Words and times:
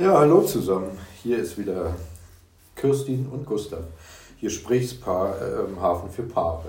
Ja, 0.00 0.16
hallo 0.16 0.42
zusammen. 0.42 0.96
Hier 1.24 1.38
ist 1.38 1.58
wieder 1.58 1.92
Kirstin 2.76 3.26
und 3.32 3.44
Gustav. 3.44 3.80
Hier 4.36 4.48
Gesprächspaar 4.48 5.34
äh, 5.42 5.80
Hafen 5.80 6.08
für 6.08 6.22
Paare. 6.22 6.68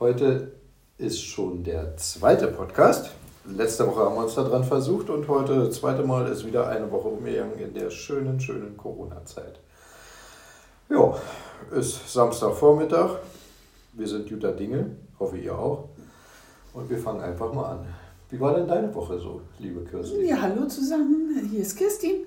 Heute 0.00 0.52
ist 0.96 1.20
schon 1.20 1.62
der 1.62 1.94
zweite 1.98 2.46
Podcast. 2.46 3.10
Letzte 3.44 3.86
Woche 3.86 4.00
haben 4.00 4.14
wir 4.14 4.24
uns 4.24 4.34
daran 4.34 4.64
versucht 4.64 5.10
und 5.10 5.28
heute, 5.28 5.66
das 5.66 5.76
zweite 5.76 6.04
Mal, 6.04 6.26
ist 6.28 6.46
wieder 6.46 6.66
eine 6.68 6.90
Woche 6.90 7.08
umgegangen 7.08 7.58
in 7.58 7.74
der 7.74 7.90
schönen, 7.90 8.40
schönen 8.40 8.78
Corona-Zeit. 8.78 9.60
Ja, 10.88 11.18
ist 11.70 12.10
Samstagvormittag. 12.10 13.10
Wir 13.92 14.08
sind 14.08 14.30
Jutta 14.30 14.52
Dinge, 14.52 14.96
hoffe 15.20 15.36
ihr 15.36 15.54
auch. 15.54 15.90
Und 16.72 16.88
wir 16.88 16.96
fangen 16.96 17.20
einfach 17.20 17.52
mal 17.52 17.72
an. 17.72 17.86
Wie 18.28 18.40
war 18.40 18.54
denn 18.54 18.66
deine 18.66 18.92
Woche 18.92 19.18
so, 19.20 19.42
liebe 19.58 19.84
Kirstin? 19.84 20.26
Ja, 20.26 20.40
hallo 20.40 20.66
zusammen, 20.66 21.48
hier 21.48 21.60
ist 21.60 21.76
Kirstin. 21.76 22.26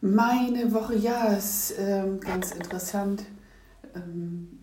Meine 0.00 0.72
Woche, 0.72 0.94
ja, 0.96 1.34
ist 1.34 1.74
ähm, 1.78 2.20
ganz 2.20 2.52
interessant. 2.52 3.24
Ähm, 3.94 4.60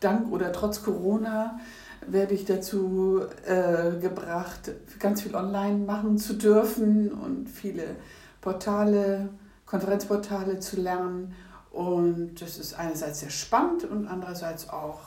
dank 0.00 0.30
oder 0.32 0.52
trotz 0.52 0.82
Corona 0.82 1.58
werde 2.06 2.34
ich 2.34 2.44
dazu 2.44 3.22
äh, 3.46 3.98
gebracht, 3.98 4.70
ganz 4.98 5.22
viel 5.22 5.34
online 5.34 5.78
machen 5.78 6.18
zu 6.18 6.34
dürfen 6.34 7.10
und 7.12 7.48
viele 7.48 7.96
Portale, 8.42 9.30
Konferenzportale 9.64 10.58
zu 10.58 10.78
lernen. 10.78 11.34
Und 11.70 12.42
das 12.42 12.58
ist 12.58 12.74
einerseits 12.74 13.20
sehr 13.20 13.30
spannend 13.30 13.84
und 13.84 14.06
andererseits 14.08 14.68
auch 14.68 15.00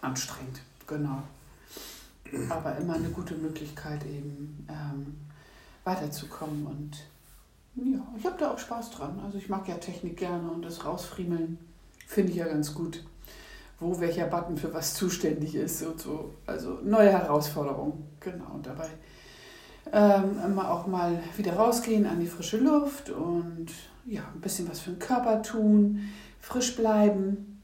anstrengend. 0.00 0.60
Genau 0.86 1.22
aber 2.48 2.76
immer 2.76 2.94
eine 2.94 3.08
gute 3.08 3.34
Möglichkeit, 3.34 4.04
eben 4.06 4.66
ähm, 4.68 5.14
weiterzukommen. 5.84 6.66
Und 6.66 6.96
ja, 7.74 8.00
ich 8.16 8.26
habe 8.26 8.36
da 8.38 8.52
auch 8.52 8.58
Spaß 8.58 8.90
dran. 8.90 9.20
Also 9.24 9.38
ich 9.38 9.48
mag 9.48 9.68
ja 9.68 9.76
Technik 9.76 10.16
gerne 10.16 10.50
und 10.50 10.62
das 10.62 10.84
Rausfriemeln 10.84 11.58
finde 12.06 12.32
ich 12.32 12.38
ja 12.38 12.46
ganz 12.46 12.74
gut. 12.74 13.04
Wo 13.80 13.98
welcher 13.98 14.26
Button 14.26 14.56
für 14.56 14.72
was 14.72 14.94
zuständig 14.94 15.56
ist 15.56 15.82
und 15.82 16.00
so. 16.00 16.34
Also 16.46 16.78
neue 16.84 17.10
Herausforderungen, 17.10 18.06
genau. 18.20 18.54
Und 18.54 18.66
dabei 18.66 18.88
ähm, 19.92 20.38
immer 20.44 20.70
auch 20.70 20.86
mal 20.86 21.18
wieder 21.36 21.54
rausgehen 21.54 22.06
an 22.06 22.20
die 22.20 22.26
frische 22.26 22.58
Luft 22.58 23.10
und 23.10 23.66
ja, 24.06 24.22
ein 24.32 24.40
bisschen 24.40 24.68
was 24.70 24.80
für 24.80 24.90
den 24.90 24.98
Körper 24.98 25.42
tun, 25.42 26.00
frisch 26.40 26.76
bleiben 26.76 27.60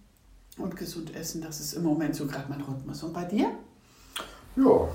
und 0.56 0.76
gesund 0.76 1.14
essen. 1.14 1.40
Das 1.40 1.60
ist 1.60 1.74
im 1.74 1.84
Moment 1.84 2.16
so 2.16 2.26
gerade 2.26 2.46
mein 2.48 2.60
Rhythmus. 2.60 3.02
Und 3.02 3.12
bei 3.12 3.24
dir? 3.24 3.50
Ja. 4.56 4.88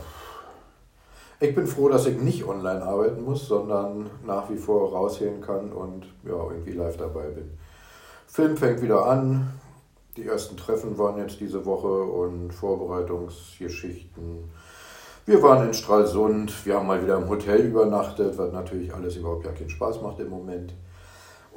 Ich 1.40 1.54
bin 1.54 1.68
froh, 1.68 1.90
dass 1.90 2.06
ich 2.06 2.18
nicht 2.18 2.46
online 2.46 2.82
arbeiten 2.82 3.24
muss, 3.24 3.48
sondern 3.48 4.10
nach 4.26 4.50
wie 4.50 4.58
vor 4.58 4.94
rausgehen 4.94 5.42
kann 5.42 5.74
und 5.74 6.06
ja, 6.24 6.36
irgendwie 6.50 6.72
live 6.72 6.96
dabei 6.96 7.28
bin. 7.28 7.52
Film 8.28 8.56
fängt 8.56 8.82
wieder 8.82 9.06
an. 9.06 9.54
Die 10.16 10.26
ersten 10.26 10.56
Treffen 10.56 10.98
waren 10.98 11.18
jetzt 11.18 11.40
diese 11.40 11.66
Woche 11.66 11.88
und 11.88 12.54
Vorbereitungsgeschichten. 12.54 14.52
Wir 15.26 15.42
waren 15.42 15.68
in 15.68 15.74
Stralsund, 15.74 16.66
wir 16.66 16.76
haben 16.76 16.88
mal 16.88 17.02
wieder 17.02 17.18
im 17.18 17.30
Hotel 17.30 17.62
übernachtet, 17.62 18.38
was 18.38 18.52
natürlich 18.52 18.94
alles 18.94 19.16
überhaupt 19.16 19.46
ja 19.46 19.52
keinen 19.52 19.70
Spaß 19.70 20.02
macht 20.02 20.20
im 20.20 20.30
Moment. 20.30 20.74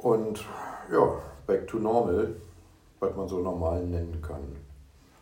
Und 0.01 0.45
ja, 0.91 1.13
back 1.45 1.67
to 1.67 1.77
normal, 1.77 2.35
was 2.99 3.15
man 3.15 3.27
so 3.27 3.39
normal 3.39 3.83
nennen 3.83 4.21
kann. 4.21 4.55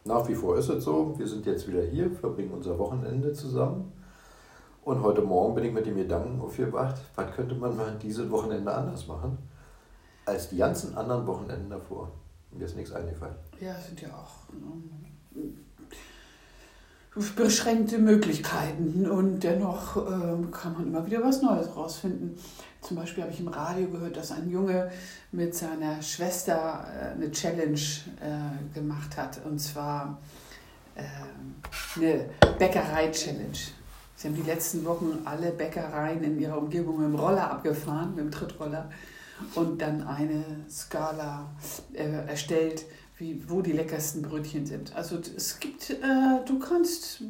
Nach 0.08 0.28
wie 0.28 0.36
vor 0.36 0.56
ist 0.56 0.70
es 0.70 0.84
so, 0.84 1.18
wir 1.18 1.28
sind 1.28 1.48
jetzt 1.48 1.68
wieder 1.68 1.82
hier, 1.82 2.12
verbringen 2.12 2.52
unser 2.52 2.78
Wochenende 2.78 3.34
zusammen. 3.34 3.92
Und 4.84 5.02
heute 5.02 5.24
Morgen 5.24 5.56
bin 5.56 5.64
ich 5.64 5.74
mit 5.74 5.88
dem 5.88 5.96
Gedanken 5.96 6.40
aufgewacht, 6.42 7.02
was 7.16 7.32
könnte 7.32 7.56
man 7.56 7.76
mal 7.76 7.98
dieses 8.00 8.30
Wochenende 8.30 8.72
anders 8.72 9.08
machen, 9.08 9.40
als 10.28 10.50
die 10.50 10.58
ganzen 10.58 10.96
anderen 10.96 11.26
Wochenenden 11.26 11.72
davor. 11.72 12.12
Mir 12.52 12.66
ist 12.66 12.76
nichts 12.76 12.92
eingefallen. 12.92 13.36
Ja, 13.60 13.74
sind 13.80 14.00
ja 14.00 14.10
auch 14.10 14.48
ähm, 14.54 15.58
beschränkte 17.36 17.98
Möglichkeiten 17.98 19.10
und 19.10 19.40
dennoch 19.40 19.96
ähm, 19.96 20.52
kann 20.52 20.74
man 20.74 20.88
immer 20.88 21.06
wieder 21.06 21.24
was 21.24 21.42
Neues 21.42 21.74
rausfinden. 21.76 22.38
Zum 22.82 22.98
Beispiel 22.98 23.24
habe 23.24 23.34
ich 23.34 23.40
im 23.40 23.48
Radio 23.48 23.88
gehört, 23.88 24.18
dass 24.18 24.32
ein 24.32 24.50
Junge 24.50 24.92
mit 25.32 25.56
seiner 25.56 26.02
Schwester 26.02 26.86
äh, 26.94 27.14
eine 27.14 27.32
Challenge 27.32 27.80
äh, 28.22 28.74
gemacht 28.74 29.16
hat 29.16 29.40
und 29.46 29.60
zwar 29.60 30.20
äh, 30.96 31.04
eine 31.96 32.30
Bäckerei-Challenge. 32.60 33.58
Sie 34.18 34.28
haben 34.28 34.36
die 34.36 34.50
letzten 34.50 34.84
Wochen 34.86 35.20
alle 35.24 35.52
Bäckereien 35.52 36.24
in 36.24 36.40
ihrer 36.40 36.58
Umgebung 36.58 37.00
mit 37.00 37.08
dem 37.08 37.16
Roller 37.16 37.50
abgefahren, 37.50 38.16
mit 38.16 38.26
dem 38.26 38.32
Trittroller 38.32 38.90
und 39.56 39.82
dann 39.82 40.06
eine 40.06 40.44
Skala 40.70 41.50
äh, 41.94 42.28
erstellt 42.28 42.86
wie, 43.18 43.42
wo 43.48 43.62
die 43.62 43.72
leckersten 43.72 44.22
Brötchen 44.22 44.66
sind. 44.66 44.96
Also 44.96 45.18
es 45.36 45.60
gibt, 45.60 45.90
äh, 45.90 46.46
du 46.46 46.60
kannst 46.60 47.24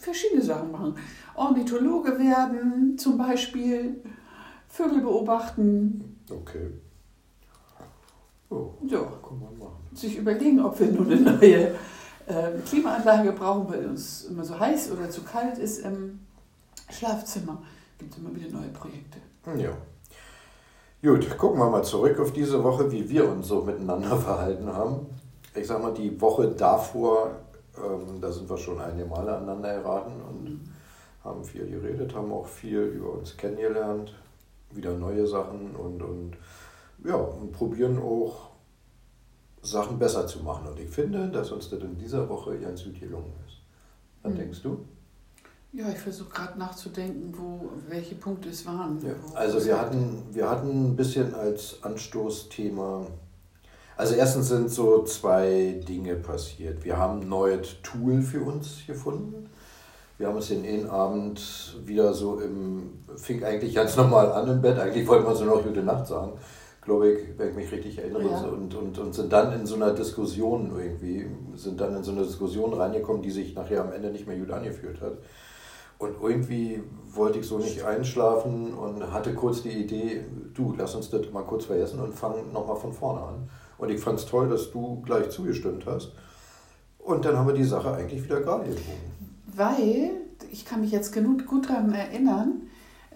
verschiedene 0.00 0.42
Sachen 0.42 0.70
machen. 0.70 0.96
Ornithologe 1.34 2.18
werden 2.18 2.96
zum 2.98 3.18
Beispiel, 3.18 3.96
Vögel 4.68 5.00
beobachten. 5.00 6.18
Okay. 6.30 6.70
Oh, 8.50 8.74
ja. 8.86 8.98
Kann 8.98 9.40
man 9.40 9.58
machen. 9.58 9.76
Sich 9.94 10.16
überlegen, 10.18 10.60
ob 10.60 10.78
wir 10.78 10.88
nun 10.88 11.10
eine 11.10 11.20
neue 11.20 11.74
äh, 12.26 12.58
Klimaanlage 12.68 13.32
brauchen, 13.32 13.68
weil 13.68 13.86
uns 13.86 14.24
immer 14.24 14.44
so 14.44 14.58
heiß 14.58 14.92
oder 14.92 15.10
zu 15.10 15.22
kalt 15.22 15.58
ist 15.58 15.78
im 15.78 16.20
Schlafzimmer. 16.90 17.62
Gibt 17.98 18.12
es 18.12 18.18
immer 18.18 18.34
wieder 18.34 18.50
neue 18.50 18.68
Projekte. 18.68 19.18
Ja. 19.56 19.76
Gut, 21.02 21.36
gucken 21.36 21.60
wir 21.60 21.68
mal 21.68 21.84
zurück 21.84 22.18
auf 22.18 22.32
diese 22.32 22.64
Woche, 22.64 22.90
wie 22.90 23.08
wir 23.08 23.28
uns 23.28 23.48
so 23.48 23.62
miteinander 23.62 24.16
verhalten 24.16 24.72
haben. 24.72 25.06
Ich 25.54 25.66
sag 25.66 25.82
mal, 25.82 25.92
die 25.92 26.18
Woche 26.20 26.48
davor, 26.48 27.32
ähm, 27.76 28.18
da 28.20 28.32
sind 28.32 28.48
wir 28.48 28.56
schon 28.56 28.80
einige 28.80 29.06
Male 29.06 29.36
aneinander 29.36 29.82
geraten 29.82 30.14
und 30.22 30.60
haben 31.22 31.44
viel 31.44 31.66
geredet, 31.66 32.14
haben 32.14 32.32
auch 32.32 32.46
viel 32.46 32.80
über 32.80 33.12
uns 33.12 33.36
kennengelernt, 33.36 34.14
wieder 34.70 34.92
neue 34.96 35.26
Sachen 35.26 35.76
und, 35.76 36.02
und 36.02 36.36
ja, 37.04 37.16
und 37.16 37.52
probieren 37.52 37.98
auch 37.98 38.50
Sachen 39.60 39.98
besser 39.98 40.26
zu 40.26 40.42
machen. 40.42 40.66
Und 40.66 40.80
ich 40.80 40.88
finde, 40.88 41.28
dass 41.28 41.52
uns 41.52 41.68
das 41.68 41.80
in 41.80 41.98
dieser 41.98 42.26
Woche 42.28 42.58
ganz 42.58 42.84
gut 42.84 42.98
gelungen 42.98 43.34
ist. 43.46 43.58
Was 44.22 44.32
mhm. 44.32 44.38
denkst 44.38 44.62
du? 44.62 44.78
Ja, 45.76 45.90
ich 45.90 45.98
versuche 45.98 46.30
gerade 46.30 46.58
nachzudenken, 46.58 47.34
wo, 47.36 47.68
welche 47.90 48.14
Punkte 48.14 48.48
es 48.48 48.64
waren. 48.64 48.98
Ja, 49.04 49.12
also 49.34 49.62
wir 49.62 49.78
hatten, 49.78 50.22
wir 50.32 50.48
hatten 50.48 50.92
ein 50.92 50.96
bisschen 50.96 51.34
als 51.34 51.82
Anstoßthema, 51.82 53.06
also 53.98 54.14
erstens 54.14 54.48
sind 54.48 54.70
so 54.70 55.04
zwei 55.04 55.82
Dinge 55.86 56.14
passiert. 56.14 56.82
Wir 56.82 56.96
haben 56.96 57.20
ein 57.20 57.28
neues 57.28 57.76
Tool 57.82 58.22
für 58.22 58.40
uns 58.40 58.86
gefunden. 58.86 59.50
Wir 60.16 60.28
haben 60.28 60.36
uns 60.36 60.48
den 60.48 60.64
einen 60.64 60.88
Abend 60.88 61.76
wieder 61.84 62.14
so 62.14 62.40
im, 62.40 62.94
fing 63.16 63.44
eigentlich 63.44 63.74
ganz 63.74 63.96
normal 63.96 64.32
an 64.32 64.48
im 64.48 64.62
Bett, 64.62 64.78
eigentlich 64.78 65.06
wollten 65.06 65.26
wir 65.26 65.34
so 65.34 65.44
noch 65.44 65.62
gute 65.62 65.82
Nacht 65.82 66.06
sagen, 66.06 66.32
glaube 66.80 67.10
ich, 67.10 67.38
wenn 67.38 67.50
ich 67.50 67.56
mich 67.56 67.70
richtig 67.70 67.98
erinnere, 67.98 68.30
ja. 68.30 68.40
und, 68.44 68.74
und, 68.74 68.98
und 68.98 69.14
sind 69.14 69.30
dann 69.30 69.52
in 69.52 69.66
so 69.66 69.74
einer 69.74 69.92
Diskussion 69.92 70.72
irgendwie, 70.74 71.26
sind 71.54 71.78
dann 71.78 71.96
in 71.96 72.02
so 72.02 72.12
eine 72.12 72.22
Diskussion 72.22 72.72
reingekommen, 72.72 73.20
die 73.20 73.30
sich 73.30 73.54
nachher 73.54 73.82
am 73.82 73.92
Ende 73.92 74.10
nicht 74.10 74.26
mehr 74.26 74.38
gut 74.38 74.50
angefühlt 74.50 75.02
hat. 75.02 75.18
Und 75.98 76.16
irgendwie 76.20 76.82
wollte 77.12 77.38
ich 77.38 77.46
so 77.46 77.58
nicht 77.58 77.82
einschlafen 77.84 78.74
und 78.74 79.12
hatte 79.12 79.34
kurz 79.34 79.62
die 79.62 79.70
Idee, 79.70 80.24
du, 80.52 80.74
lass 80.76 80.94
uns 80.94 81.08
das 81.10 81.30
mal 81.32 81.42
kurz 81.42 81.64
vergessen 81.64 82.00
und 82.00 82.14
fangen 82.14 82.52
nochmal 82.52 82.76
von 82.76 82.92
vorne 82.92 83.22
an. 83.22 83.48
Und 83.78 83.90
ich 83.90 84.00
fand 84.00 84.18
es 84.18 84.26
toll, 84.26 84.48
dass 84.48 84.70
du 84.70 85.00
gleich 85.02 85.30
zugestimmt 85.30 85.86
hast. 85.86 86.12
Und 86.98 87.24
dann 87.24 87.36
haben 87.36 87.46
wir 87.46 87.54
die 87.54 87.64
Sache 87.64 87.92
eigentlich 87.92 88.24
wieder 88.24 88.40
gerade 88.40 88.64
gebogen. 88.64 89.16
Weil, 89.46 90.10
ich 90.50 90.64
kann 90.64 90.82
mich 90.82 90.90
jetzt 90.90 91.12
genug 91.12 91.46
gut 91.46 91.70
daran 91.70 91.92
erinnern, 91.94 92.62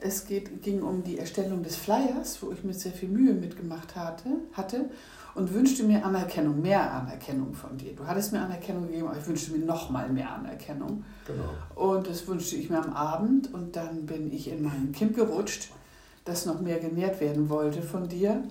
es 0.00 0.26
geht, 0.26 0.62
ging 0.62 0.82
um 0.82 1.02
die 1.02 1.18
Erstellung 1.18 1.62
des 1.62 1.76
Flyers, 1.76 2.38
wo 2.40 2.52
ich 2.52 2.64
mir 2.64 2.72
sehr 2.72 2.92
viel 2.92 3.08
Mühe 3.08 3.34
mitgemacht 3.34 3.96
hatte. 3.96 4.30
hatte 4.54 4.90
und 5.34 5.52
wünschte 5.54 5.84
mir 5.84 6.04
Anerkennung, 6.04 6.60
mehr 6.60 6.92
Anerkennung 6.92 7.54
von 7.54 7.76
dir. 7.76 7.94
Du 7.94 8.06
hattest 8.06 8.32
mir 8.32 8.40
Anerkennung 8.40 8.86
gegeben, 8.86 9.08
aber 9.08 9.18
ich 9.18 9.26
wünschte 9.26 9.52
mir 9.52 9.64
noch 9.64 9.90
mal 9.90 10.08
mehr 10.08 10.32
Anerkennung. 10.32 11.04
Genau. 11.26 11.90
Und 11.94 12.06
das 12.08 12.26
wünschte 12.26 12.56
ich 12.56 12.70
mir 12.70 12.82
am 12.82 12.92
Abend 12.92 13.52
und 13.52 13.76
dann 13.76 14.06
bin 14.06 14.32
ich 14.32 14.48
in 14.48 14.62
mein 14.62 14.92
Kind 14.92 15.14
gerutscht, 15.14 15.70
das 16.24 16.46
noch 16.46 16.60
mehr 16.60 16.78
genährt 16.78 17.20
werden 17.20 17.48
wollte 17.48 17.82
von 17.82 18.08
dir. 18.08 18.42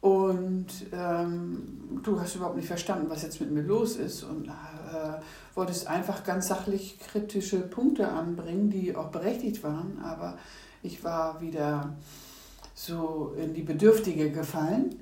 Und 0.00 0.66
ähm, 0.92 2.00
du 2.02 2.20
hast 2.20 2.36
überhaupt 2.36 2.56
nicht 2.56 2.68
verstanden, 2.68 3.06
was 3.08 3.22
jetzt 3.22 3.40
mit 3.40 3.50
mir 3.50 3.62
los 3.62 3.96
ist 3.96 4.22
und 4.22 4.46
äh, 4.46 4.50
wolltest 5.54 5.88
einfach 5.88 6.22
ganz 6.22 6.48
sachlich 6.48 6.98
kritische 6.98 7.58
Punkte 7.58 8.08
anbringen, 8.08 8.70
die 8.70 8.94
auch 8.94 9.08
berechtigt 9.08 9.64
waren. 9.64 9.98
Aber 10.04 10.38
ich 10.82 11.02
war 11.02 11.40
wieder 11.40 11.94
so 12.74 13.34
in 13.42 13.54
die 13.54 13.62
Bedürftige 13.62 14.30
gefallen 14.30 14.94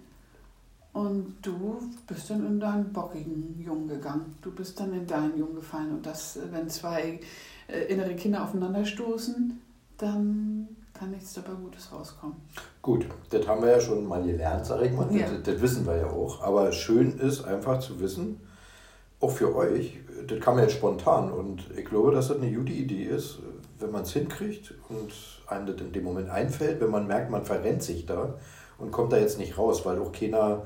und 0.94 1.34
du 1.42 1.80
bist 2.06 2.30
dann 2.30 2.46
in 2.46 2.60
deinen 2.60 2.92
bockigen 2.92 3.60
Jungen 3.60 3.88
gegangen. 3.88 4.36
Du 4.40 4.52
bist 4.52 4.78
dann 4.78 4.94
in 4.94 5.06
deinen 5.06 5.36
Jungen 5.36 5.56
gefallen. 5.56 5.90
Und 5.90 6.06
das, 6.06 6.38
wenn 6.52 6.70
zwei 6.70 7.18
äh, 7.66 7.92
innere 7.92 8.14
Kinder 8.14 8.44
aufeinanderstoßen, 8.44 9.60
dann 9.98 10.68
kann 10.94 11.10
nichts 11.10 11.34
dabei 11.34 11.54
Gutes 11.60 11.92
rauskommen. 11.92 12.36
Gut, 12.80 13.06
das 13.30 13.46
haben 13.48 13.62
wir 13.62 13.70
ja 13.70 13.80
schon 13.80 14.06
mal 14.06 14.22
gelernt, 14.22 14.66
sage 14.66 14.86
ich 14.86 14.92
mal. 14.92 15.12
Ja. 15.12 15.28
Das, 15.28 15.42
das, 15.42 15.60
wissen 15.60 15.84
wir 15.84 15.96
ja 15.96 16.06
auch. 16.06 16.40
Aber 16.42 16.70
schön 16.70 17.18
ist 17.18 17.44
einfach 17.44 17.80
zu 17.80 17.98
wissen, 17.98 18.40
auch 19.18 19.32
für 19.32 19.54
euch, 19.56 19.98
das 20.28 20.38
kam 20.38 20.58
ja 20.58 20.64
jetzt 20.64 20.74
spontan 20.74 21.32
und 21.32 21.64
ich 21.76 21.86
glaube, 21.86 22.12
dass 22.12 22.28
das 22.28 22.36
eine 22.36 22.52
gute 22.52 22.72
Idee 22.72 23.04
ist, 23.04 23.40
wenn 23.80 23.90
man 23.90 24.02
es 24.02 24.12
hinkriegt 24.12 24.74
und 24.88 25.12
einem 25.48 25.66
das 25.66 25.80
in 25.80 25.92
dem 25.92 26.04
Moment 26.04 26.30
einfällt, 26.30 26.80
wenn 26.80 26.90
man 26.90 27.08
merkt, 27.08 27.30
man 27.30 27.44
verrennt 27.44 27.82
sich 27.82 28.06
da 28.06 28.34
und 28.78 28.90
kommt 28.90 29.12
da 29.12 29.18
jetzt 29.18 29.38
nicht 29.38 29.58
raus, 29.58 29.84
weil 29.84 29.98
auch 29.98 30.12
keiner 30.12 30.62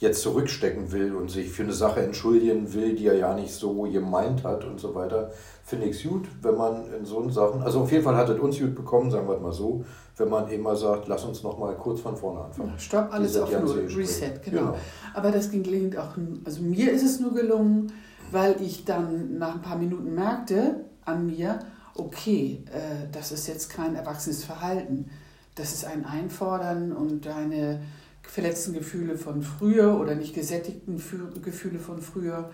jetzt 0.00 0.22
zurückstecken 0.22 0.92
will 0.92 1.14
und 1.14 1.30
sich 1.30 1.50
für 1.50 1.62
eine 1.62 1.74
Sache 1.74 2.00
entschuldigen 2.00 2.72
will, 2.72 2.94
die 2.94 3.06
er 3.06 3.16
ja 3.16 3.34
nicht 3.34 3.52
so 3.52 3.82
gemeint 3.82 4.44
hat 4.44 4.64
und 4.64 4.80
so 4.80 4.94
weiter, 4.94 5.30
finde 5.62 5.86
ich 5.86 5.96
es 5.96 6.10
gut, 6.10 6.26
wenn 6.40 6.56
man 6.56 6.90
in 6.94 7.04
so 7.04 7.28
Sachen, 7.28 7.62
also 7.62 7.80
auf 7.82 7.92
jeden 7.92 8.02
Fall 8.02 8.16
hat 8.16 8.30
es 8.30 8.38
uns 8.38 8.58
gut 8.58 8.74
bekommen, 8.74 9.10
sagen 9.10 9.28
wir 9.28 9.38
mal 9.38 9.52
so, 9.52 9.84
wenn 10.16 10.30
man 10.30 10.50
eben 10.50 10.62
mal 10.62 10.74
sagt, 10.74 11.06
lass 11.06 11.24
uns 11.24 11.42
noch 11.42 11.58
mal 11.58 11.74
kurz 11.76 12.00
von 12.00 12.16
vorne 12.16 12.44
anfangen. 12.44 12.72
Stopp, 12.78 13.12
alles 13.12 13.36
auf 13.38 13.52
Null, 13.52 13.86
Reset, 13.94 14.40
genau. 14.42 14.60
genau. 14.60 14.78
Aber 15.12 15.30
das 15.30 15.50
gelingt 15.50 15.98
auch, 15.98 16.16
also 16.46 16.62
mir 16.62 16.90
ist 16.90 17.04
es 17.04 17.20
nur 17.20 17.34
gelungen, 17.34 17.92
weil 18.30 18.56
ich 18.62 18.86
dann 18.86 19.36
nach 19.36 19.56
ein 19.56 19.62
paar 19.62 19.76
Minuten 19.76 20.14
merkte 20.14 20.84
an 21.04 21.26
mir, 21.26 21.58
okay, 21.94 22.64
äh, 22.72 23.06
das 23.12 23.32
ist 23.32 23.46
jetzt 23.48 23.68
kein 23.68 23.94
erwachsenes 23.96 24.44
Verhalten, 24.44 25.10
das 25.54 25.72
ist 25.72 25.84
ein 25.84 26.04
Einfordern 26.04 26.92
und 26.92 27.26
eine 27.26 27.80
verletzten 28.22 28.72
Gefühle 28.72 29.16
von 29.16 29.42
früher 29.42 29.98
oder 29.98 30.14
nicht 30.14 30.34
gesättigten 30.34 31.02
Gefühle 31.42 31.78
von 31.78 32.00
früher 32.00 32.50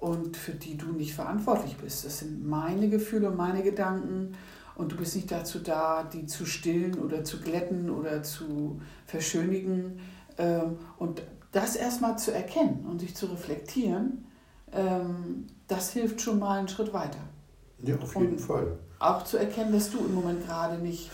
und 0.00 0.36
für 0.36 0.52
die 0.52 0.76
du 0.76 0.92
nicht 0.92 1.14
verantwortlich 1.14 1.76
bist. 1.76 2.04
Das 2.04 2.18
sind 2.18 2.46
meine 2.46 2.88
Gefühle 2.88 3.30
und 3.30 3.36
meine 3.36 3.62
Gedanken 3.62 4.34
und 4.74 4.92
du 4.92 4.96
bist 4.96 5.14
nicht 5.14 5.30
dazu 5.30 5.58
da, 5.58 6.04
die 6.04 6.26
zu 6.26 6.46
stillen 6.46 6.98
oder 6.98 7.22
zu 7.22 7.40
glätten 7.40 7.90
oder 7.90 8.22
zu 8.22 8.80
verschönigen. 9.06 10.00
Ähm, 10.38 10.78
und 10.98 11.22
das 11.52 11.76
erstmal 11.76 12.18
zu 12.18 12.32
erkennen 12.32 12.86
und 12.90 13.00
sich 13.00 13.14
zu 13.14 13.26
reflektieren, 13.26 14.24
ähm, 14.72 15.46
das 15.68 15.92
hilft 15.92 16.20
schon 16.20 16.38
mal 16.38 16.58
einen 16.58 16.68
Schritt 16.68 16.92
weiter. 16.92 17.18
Ja, 17.82 17.96
auf 17.96 18.14
jeden 18.14 18.32
und 18.32 18.40
Fall. 18.40 18.78
Auch 19.00 19.24
zu 19.24 19.38
erkennen, 19.38 19.72
dass 19.72 19.90
du 19.90 19.98
im 19.98 20.14
Moment 20.14 20.46
gerade 20.46 20.76
nicht 20.76 21.10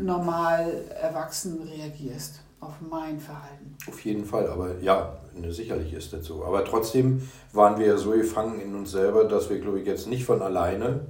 normal 0.00 0.72
erwachsen 1.00 1.60
reagierst 1.68 2.40
auf 2.60 2.72
mein 2.80 3.20
Verhalten. 3.20 3.76
Auf 3.86 4.00
jeden 4.00 4.24
Fall, 4.24 4.48
aber 4.48 4.78
ja, 4.80 5.18
ne, 5.34 5.52
sicherlich 5.52 5.92
ist 5.92 6.14
das 6.14 6.24
so. 6.24 6.44
Aber 6.44 6.64
trotzdem 6.64 7.28
waren 7.52 7.78
wir 7.78 7.86
ja 7.88 7.96
so 7.98 8.12
gefangen 8.12 8.60
in 8.60 8.74
uns 8.74 8.92
selber, 8.92 9.24
dass 9.24 9.50
wir, 9.50 9.58
glaube 9.60 9.80
ich, 9.80 9.86
jetzt 9.86 10.06
nicht 10.06 10.24
von 10.24 10.40
alleine, 10.40 11.00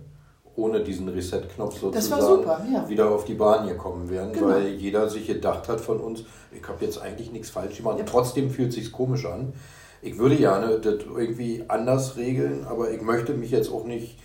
ohne 0.57 0.83
diesen 0.83 1.09
Reset-Knopf 1.09 1.79
sozusagen, 1.79 2.23
super, 2.23 2.61
ja. 2.73 2.89
wieder 2.89 3.09
auf 3.11 3.25
die 3.25 3.35
Bahn 3.35 3.69
gekommen 3.69 4.11
wären, 4.11 4.33
genau. 4.33 4.49
weil 4.49 4.69
jeder 4.69 5.09
sich 5.09 5.29
gedacht 5.29 5.69
hat 5.69 5.81
von 5.81 6.01
uns, 6.01 6.25
ich 6.51 6.67
habe 6.67 6.85
jetzt 6.85 7.01
eigentlich 7.01 7.31
nichts 7.31 7.51
falsch 7.51 7.77
gemacht. 7.77 7.99
Ja. 7.99 8.05
Trotzdem 8.05 8.51
fühlt 8.51 8.71
es 8.71 8.75
sich 8.75 8.91
komisch 8.91 9.27
an. 9.27 9.53
Ich 10.03 10.19
würde 10.19 10.37
gerne 10.37 10.81
das 10.81 11.05
irgendwie 11.05 11.65
anders 11.69 12.17
regeln, 12.17 12.67
aber 12.69 12.91
ich 12.91 13.03
möchte 13.03 13.35
mich 13.35 13.51
jetzt 13.51 13.71
auch 13.71 13.85
nicht, 13.85 14.19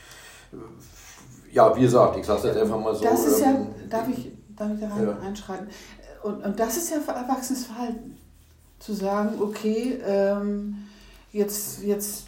ja, 1.52 1.76
wie 1.76 1.82
gesagt, 1.82 2.18
ich 2.18 2.26
sage 2.26 2.40
es 2.40 2.46
jetzt 2.46 2.58
einfach 2.58 2.80
mal 2.80 2.96
so. 2.96 3.04
Das 3.04 3.26
ist 3.26 3.42
ja, 3.42 3.52
ähm, 3.52 3.68
darf 3.90 4.08
ich, 4.08 4.32
darf 4.56 4.72
ich 4.74 4.80
da 4.80 4.88
rein, 4.90 5.08
ja. 5.08 5.20
einschreiten? 5.20 5.68
Und, 6.24 6.44
und 6.44 6.60
das 6.60 6.78
ist 6.78 6.92
ja 6.92 6.98
erwachsenes 6.98 7.66
Verhalten. 7.66 8.18
Zu 8.80 8.94
sagen, 8.94 9.42
okay, 9.42 10.00
ähm, 10.06 10.88
jetzt, 11.32 11.84
jetzt, 11.84 12.28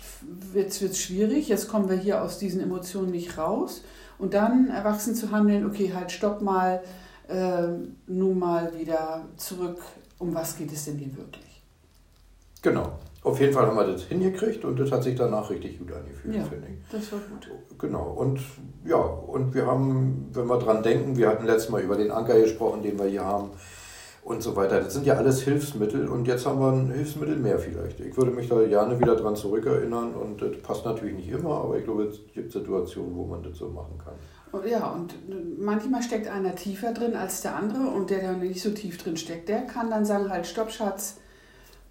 jetzt 0.54 0.82
wird 0.82 0.92
es 0.92 1.00
schwierig, 1.00 1.48
jetzt 1.48 1.68
kommen 1.68 1.90
wir 1.90 1.98
hier 1.98 2.22
aus 2.22 2.38
diesen 2.38 2.62
Emotionen 2.62 3.12
nicht 3.12 3.38
raus. 3.38 3.84
Und 4.20 4.34
dann 4.34 4.70
erwachsen 4.70 5.16
zu 5.16 5.32
handeln, 5.32 5.66
okay, 5.66 5.94
halt 5.94 6.12
stopp 6.12 6.42
mal, 6.42 6.82
äh, 7.28 7.68
nun 8.08 8.40
mal 8.40 8.72
wieder 8.78 9.26
zurück, 9.38 9.82
um 10.20 10.34
was 10.34 10.58
geht 10.58 10.72
es 10.72 10.86
denn 10.86 10.98
hier 10.98 11.16
wirklich? 11.18 11.64
Genau. 12.62 12.94
Auf 13.24 13.40
jeden 13.40 13.54
Fall 13.54 13.66
haben 13.66 13.78
wir 13.78 13.88
das 13.88 14.04
hingekriegt 14.04 14.66
und 14.66 14.78
das 14.78 14.92
hat 14.92 15.04
sich 15.04 15.16
danach 15.16 15.50
richtig 15.50 15.80
gut 15.80 15.94
angefühlt, 15.94 16.36
ja, 16.36 16.44
finde 16.44 16.68
ich. 16.68 16.92
Das 16.92 17.12
war 17.12 17.20
gut. 17.20 17.50
Genau. 17.80 18.12
Und 18.12 18.42
ja, 18.86 18.98
und 18.98 19.54
wir 19.54 19.66
haben, 19.66 20.30
wenn 20.34 20.48
wir 20.48 20.60
dran 20.60 20.84
denken, 20.84 21.16
wir 21.16 21.30
hatten 21.30 21.46
letztes 21.46 21.70
Mal 21.70 21.82
über 21.82 21.96
den 21.96 22.12
Anker 22.12 22.38
gesprochen, 22.40 22.84
den 22.84 23.00
wir 23.00 23.06
hier 23.06 23.24
haben 23.24 23.52
und 24.26 24.42
so 24.42 24.56
weiter. 24.56 24.82
Das 24.82 24.94
sind 24.94 25.06
ja 25.06 25.16
alles 25.16 25.42
Hilfsmittel 25.42 26.08
und 26.08 26.28
jetzt 26.28 26.46
haben 26.46 26.60
wir 26.60 26.72
ein 26.72 26.92
Hilfsmittel 26.92 27.38
mehr 27.38 27.60
vielleicht. 27.60 28.00
Ich 28.02 28.16
würde 28.18 28.32
mich 28.32 28.50
da 28.50 28.62
gerne 28.66 29.00
wieder 29.00 29.16
dran 29.16 29.36
zurückerinnern 29.36 30.14
und 30.16 30.42
das 30.42 30.58
passt 30.62 30.86
natürlich 30.86 31.16
nicht 31.16 31.30
immer, 31.30 31.62
aber 31.62 31.78
ich 31.78 31.84
glaube, 31.84 32.04
es 32.04 32.20
gibt 32.34 32.52
Situationen, 32.52 33.16
wo 33.16 33.26
man 33.26 33.44
das 33.44 33.58
so 33.58 33.70
machen 33.70 33.98
kann. 33.98 34.16
Ja, 34.66 34.92
und 34.92 35.16
manchmal 35.60 36.04
steckt 36.04 36.28
einer 36.28 36.56
tiefer 36.56 36.94
drin 36.94 37.16
als 37.16 37.42
der 37.42 37.56
andere 37.56 37.88
und 37.88 38.10
der, 38.10 38.20
der 38.20 38.34
nicht 38.34 38.62
so 38.62 38.70
tief 38.70 39.02
drin 39.02 39.18
steckt, 39.18 39.50
der 39.50 39.62
kann 39.62 39.90
dann 39.90 40.06
sagen, 40.06 40.30
halt, 40.30 40.46
stopp, 40.46 40.72
Schatz, 40.72 41.18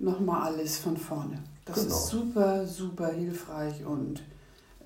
nochmal 0.03 0.53
alles 0.53 0.79
von 0.79 0.97
vorne. 0.97 1.43
Das 1.65 1.77
genau. 1.77 1.89
ist 1.89 2.09
super, 2.09 2.67
super 2.67 3.09
hilfreich 3.13 3.85
und 3.85 4.23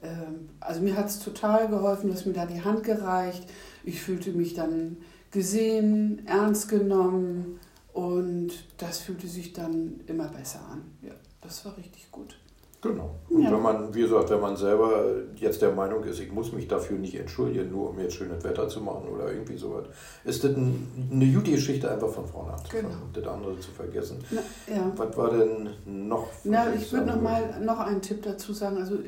ähm, 0.03 0.51
also 0.61 0.81
mir 0.81 0.97
hat 0.97 1.07
es 1.07 1.19
total 1.19 1.69
geholfen, 1.69 2.11
dass 2.11 2.27
mir 2.27 2.35
da 2.35 2.47
die 2.47 2.63
Hand 2.63 2.85
gereicht. 2.85 3.49
Ich 3.85 4.01
fühlte 4.01 4.33
mich 4.33 4.55
dann 4.55 4.99
gesehen, 5.31 6.27
ernst 6.27 6.69
genommen 6.69 7.59
und 7.93 8.53
das 8.77 8.99
fühlte 8.99 9.27
sich 9.27 9.53
dann 9.53 10.01
immer 10.07 10.29
besser 10.29 10.61
an. 10.71 10.83
Ja, 11.03 11.15
das 11.41 11.65
war 11.65 11.77
richtig 11.77 12.11
gut. 12.11 12.39
Genau. 12.83 13.17
Und 13.29 13.43
ja. 13.43 13.53
wenn 13.53 13.63
man, 13.63 13.95
wie 13.95 14.03
gesagt, 14.03 14.31
wenn 14.31 14.41
man 14.41 14.57
selber 14.57 15.05
jetzt 15.37 15.63
der 15.63 15.73
Meinung 15.73 16.05
ist, 16.05 16.21
ich 16.21 16.31
muss 16.31 16.53
mich 16.53 16.69
dafür 16.69 16.99
nicht 16.99 17.15
entschuldigen, 17.15 17.71
nur 17.71 17.91
um 17.91 17.99
jetzt 17.99 18.15
schönes 18.15 18.45
Wetter 18.45 18.69
zu 18.69 18.81
machen 18.81 19.09
oder 19.09 19.33
irgendwie 19.33 19.57
sowas, 19.57 19.87
ist 20.25 20.45
das 20.45 20.55
eine 20.55 21.27
gute 21.33 21.53
Geschichte 21.53 21.91
einfach 21.91 22.11
von 22.11 22.27
vorne 22.27 22.53
anzufangen 22.53 22.87
genau. 22.87 23.05
und 23.05 23.17
das 23.17 23.27
andere 23.27 23.61
zu 23.61 23.71
vergessen. 23.71 24.19
Na, 24.31 24.43
ja. 24.73 24.93
Was 24.95 25.17
war 25.17 25.31
denn 25.31 25.71
noch? 25.87 26.29
Na, 26.45 26.75
ich 26.75 26.93
würde 26.93 27.07
noch 27.07 27.21
mal 27.21 27.61
noch 27.61 27.81
einen 27.81 28.03
Tipp 28.03 28.23
dazu 28.23 28.53
sagen. 28.53 28.77
Also 28.77 28.99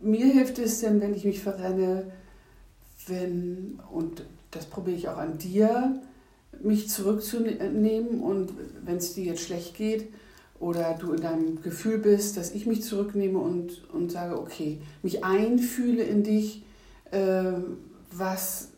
mir 0.00 0.26
hilft 0.26 0.58
es 0.58 0.80
denn, 0.80 1.00
wenn 1.00 1.14
ich 1.14 1.24
mich 1.24 1.40
verrenne, 1.42 2.12
wenn, 3.06 3.80
und 3.90 4.24
das 4.50 4.66
probiere 4.66 4.96
ich 4.96 5.08
auch 5.08 5.16
an 5.16 5.38
dir, 5.38 6.00
mich 6.62 6.90
zurückzunehmen 6.90 8.20
und 8.20 8.52
wenn 8.84 8.96
es 8.96 9.14
dir 9.14 9.24
jetzt 9.24 9.42
schlecht 9.42 9.74
geht 9.74 10.08
oder 10.60 10.94
du 11.00 11.12
in 11.14 11.22
deinem 11.22 11.62
Gefühl 11.62 11.98
bist, 11.98 12.36
dass 12.36 12.52
ich 12.52 12.66
mich 12.66 12.82
zurücknehme 12.82 13.38
und, 13.38 13.90
und 13.92 14.12
sage, 14.12 14.38
okay, 14.38 14.80
mich 15.02 15.24
einfühle 15.24 16.02
in 16.04 16.22
dich, 16.22 16.64
äh, 17.10 17.52
was, 18.12 18.68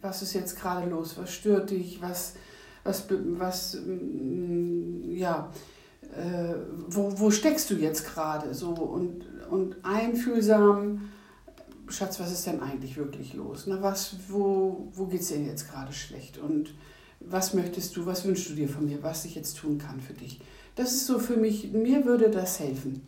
was 0.00 0.22
ist 0.22 0.32
jetzt 0.32 0.58
gerade 0.58 0.88
los, 0.88 1.16
was 1.18 1.30
stört 1.32 1.70
dich, 1.70 2.00
was, 2.00 2.34
was, 2.84 3.04
was 3.10 3.78
mm, 3.84 5.12
ja, 5.12 5.52
äh, 6.16 6.54
wo, 6.88 7.12
wo 7.20 7.30
steckst 7.30 7.68
du 7.70 7.74
jetzt 7.74 8.06
gerade 8.06 8.54
so 8.54 8.70
und, 8.70 9.26
und 9.50 9.76
einfühlsam 9.84 11.10
Schatz, 11.90 12.18
was 12.20 12.32
ist 12.32 12.46
denn 12.46 12.60
eigentlich 12.60 12.96
wirklich 12.96 13.34
los? 13.34 13.64
Na, 13.66 13.80
was, 13.82 14.16
wo 14.28 14.88
wo 14.92 15.06
geht 15.06 15.22
es 15.22 15.28
dir 15.28 15.38
jetzt 15.42 15.70
gerade 15.70 15.92
schlecht? 15.92 16.38
Und 16.38 16.74
was 17.20 17.54
möchtest 17.54 17.96
du, 17.96 18.06
was 18.06 18.24
wünschst 18.24 18.50
du 18.50 18.54
dir 18.54 18.68
von 18.68 18.86
mir, 18.86 19.02
was 19.02 19.24
ich 19.24 19.34
jetzt 19.34 19.58
tun 19.58 19.78
kann 19.78 20.00
für 20.00 20.12
dich? 20.12 20.40
Das 20.78 20.92
ist 20.92 21.08
so 21.08 21.18
für 21.18 21.36
mich, 21.36 21.72
mir 21.72 22.04
würde 22.04 22.30
das 22.30 22.60
helfen. 22.60 23.04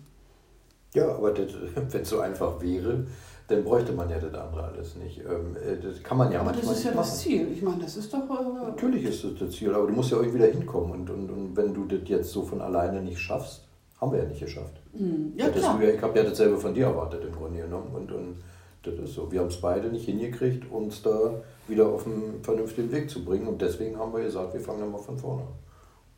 Ja, 0.92 1.14
aber 1.14 1.32
wenn 1.90 2.02
es 2.02 2.08
so 2.08 2.18
einfach 2.18 2.60
wäre, 2.60 3.06
dann 3.46 3.62
bräuchte 3.62 3.92
man 3.92 4.10
ja 4.10 4.18
das 4.18 4.34
andere 4.34 4.64
alles 4.64 4.96
nicht. 4.96 5.20
Ähm, 5.20 5.56
äh, 5.56 5.80
das 5.80 6.02
kann 6.02 6.18
man 6.18 6.32
ja 6.32 6.40
Aber 6.40 6.50
das 6.50 6.64
ist 6.64 6.82
ja 6.82 6.90
machen. 6.90 6.96
das 6.98 7.20
Ziel. 7.20 7.46
Ich 7.52 7.62
meine, 7.62 7.80
das 7.80 7.96
ist 7.96 8.12
doch. 8.12 8.18
Äh, 8.28 8.70
Natürlich 8.70 9.04
ist 9.04 9.22
das 9.22 9.34
das 9.38 9.52
Ziel, 9.52 9.72
aber 9.72 9.86
du 9.86 9.92
musst 9.92 10.10
ja 10.10 10.16
irgendwie 10.16 10.38
wieder 10.38 10.48
hinkommen. 10.50 10.90
Und, 10.90 11.10
und, 11.10 11.30
und 11.30 11.56
wenn 11.56 11.72
du 11.72 11.84
das 11.84 12.00
jetzt 12.08 12.32
so 12.32 12.42
von 12.42 12.60
alleine 12.60 13.02
nicht 13.02 13.20
schaffst, 13.20 13.68
haben 14.00 14.10
wir 14.10 14.18
ja 14.18 14.28
nicht 14.28 14.40
geschafft. 14.40 14.80
Mhm. 14.92 15.34
Ja, 15.36 15.48
klar. 15.50 15.80
ich 15.80 16.02
habe 16.02 16.18
ja 16.18 16.24
dasselbe 16.24 16.58
von 16.58 16.74
dir 16.74 16.86
erwartet 16.86 17.22
im 17.24 17.32
Grunde 17.32 17.60
genommen. 17.60 17.94
Und, 17.94 18.10
und 18.10 18.42
das 18.82 18.94
ist 18.94 19.14
so. 19.14 19.30
Wir 19.30 19.38
haben 19.38 19.46
es 19.48 19.60
beide 19.60 19.86
nicht 19.90 20.06
hingekriegt, 20.06 20.68
uns 20.72 21.02
da 21.02 21.40
wieder 21.68 21.86
auf 21.86 22.04
einen 22.04 22.42
vernünftigen 22.42 22.90
Weg 22.90 23.08
zu 23.08 23.24
bringen. 23.24 23.46
Und 23.46 23.62
deswegen 23.62 23.96
haben 23.96 24.12
wir 24.12 24.24
gesagt, 24.24 24.54
wir 24.54 24.60
fangen 24.60 24.80
dann 24.80 24.90
mal 24.90 24.98
von 24.98 25.16
vorne 25.16 25.42
an. 25.42 25.69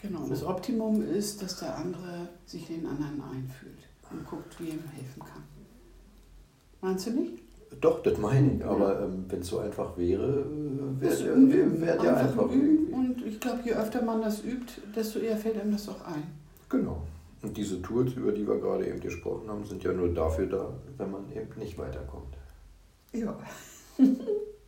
Genau, 0.03 0.27
das 0.29 0.43
Optimum 0.43 1.01
ist, 1.01 1.41
dass 1.43 1.61
der 1.61 1.77
andere 1.79 2.29
sich 2.45 2.67
den 2.67 2.87
anderen 2.87 3.23
einfühlt 3.23 3.79
und 4.11 4.27
guckt, 4.27 4.59
wie 4.59 4.71
er 4.71 4.75
ihm 4.75 4.89
helfen 4.93 5.23
kann. 5.23 5.45
Meinst 6.81 7.07
du 7.07 7.11
nicht? 7.13 7.43
Doch, 7.81 8.03
das 8.03 8.19
meine 8.19 8.55
ich. 8.55 8.65
Aber 8.65 9.01
ähm, 9.03 9.25
wenn 9.29 9.41
es 9.41 9.47
so 9.47 9.61
einfach 9.61 9.97
wäre, 9.97 10.45
wäre 10.99 11.51
wär, 11.51 11.81
wär 11.81 11.97
der 11.99 12.17
einfach. 12.17 12.51
Üben. 12.51 12.93
Und 12.93 13.25
ich 13.25 13.39
glaube, 13.39 13.61
je 13.65 13.73
öfter 13.73 14.03
man 14.03 14.21
das 14.21 14.45
übt, 14.45 14.73
desto 14.95 15.21
eher 15.21 15.37
fällt 15.37 15.61
einem 15.61 15.73
das 15.73 15.89
auch 15.89 16.05
ein. 16.05 16.25
Genau. 16.69 17.03
Und 17.43 17.57
diese 17.57 17.81
Tools, 17.81 18.15
über 18.15 18.33
die 18.33 18.47
wir 18.47 18.59
gerade 18.59 18.87
eben 18.87 19.01
gesprochen 19.01 19.49
haben, 19.49 19.65
sind 19.65 19.83
ja 19.83 19.93
nur 19.93 20.13
dafür 20.13 20.47
da, 20.47 20.73
wenn 20.99 21.11
man 21.11 21.33
eben 21.33 21.59
nicht 21.59 21.79
weiterkommt. 21.79 22.37
Ja. 23.13 23.39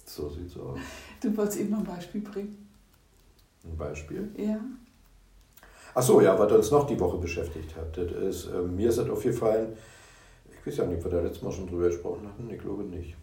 so 0.05 0.29
sieht's 0.29 0.57
aus. 0.57 0.79
Du 1.21 1.37
wolltest 1.37 1.61
eben 1.61 1.71
noch 1.71 1.79
ein 1.79 1.85
Beispiel 1.85 2.21
bringen. 2.21 2.69
Ein 3.65 3.77
Beispiel? 3.77 4.31
Ja. 4.37 4.61
Achso, 5.95 6.21
ja, 6.21 6.37
was 6.39 6.51
uns 6.51 6.71
noch 6.71 6.87
die 6.87 6.99
Woche 6.99 7.19
beschäftigt 7.19 7.77
hat. 7.77 7.97
Das 7.97 8.11
ist, 8.11 8.47
äh, 8.47 8.63
mir 8.63 8.89
ist 8.89 8.99
das 8.99 9.09
aufgefallen, 9.09 9.77
ich 10.51 10.67
weiß 10.67 10.79
ja 10.79 10.87
nicht, 10.87 10.99
ob 10.99 11.05
wir 11.05 11.19
da 11.19 11.21
letztes 11.21 11.43
Mal 11.43 11.53
schon 11.53 11.69
drüber 11.69 11.87
gesprochen 11.87 12.27
hatten, 12.27 12.51
ich 12.51 12.61
glaube 12.61 12.83
nicht. 12.85 13.17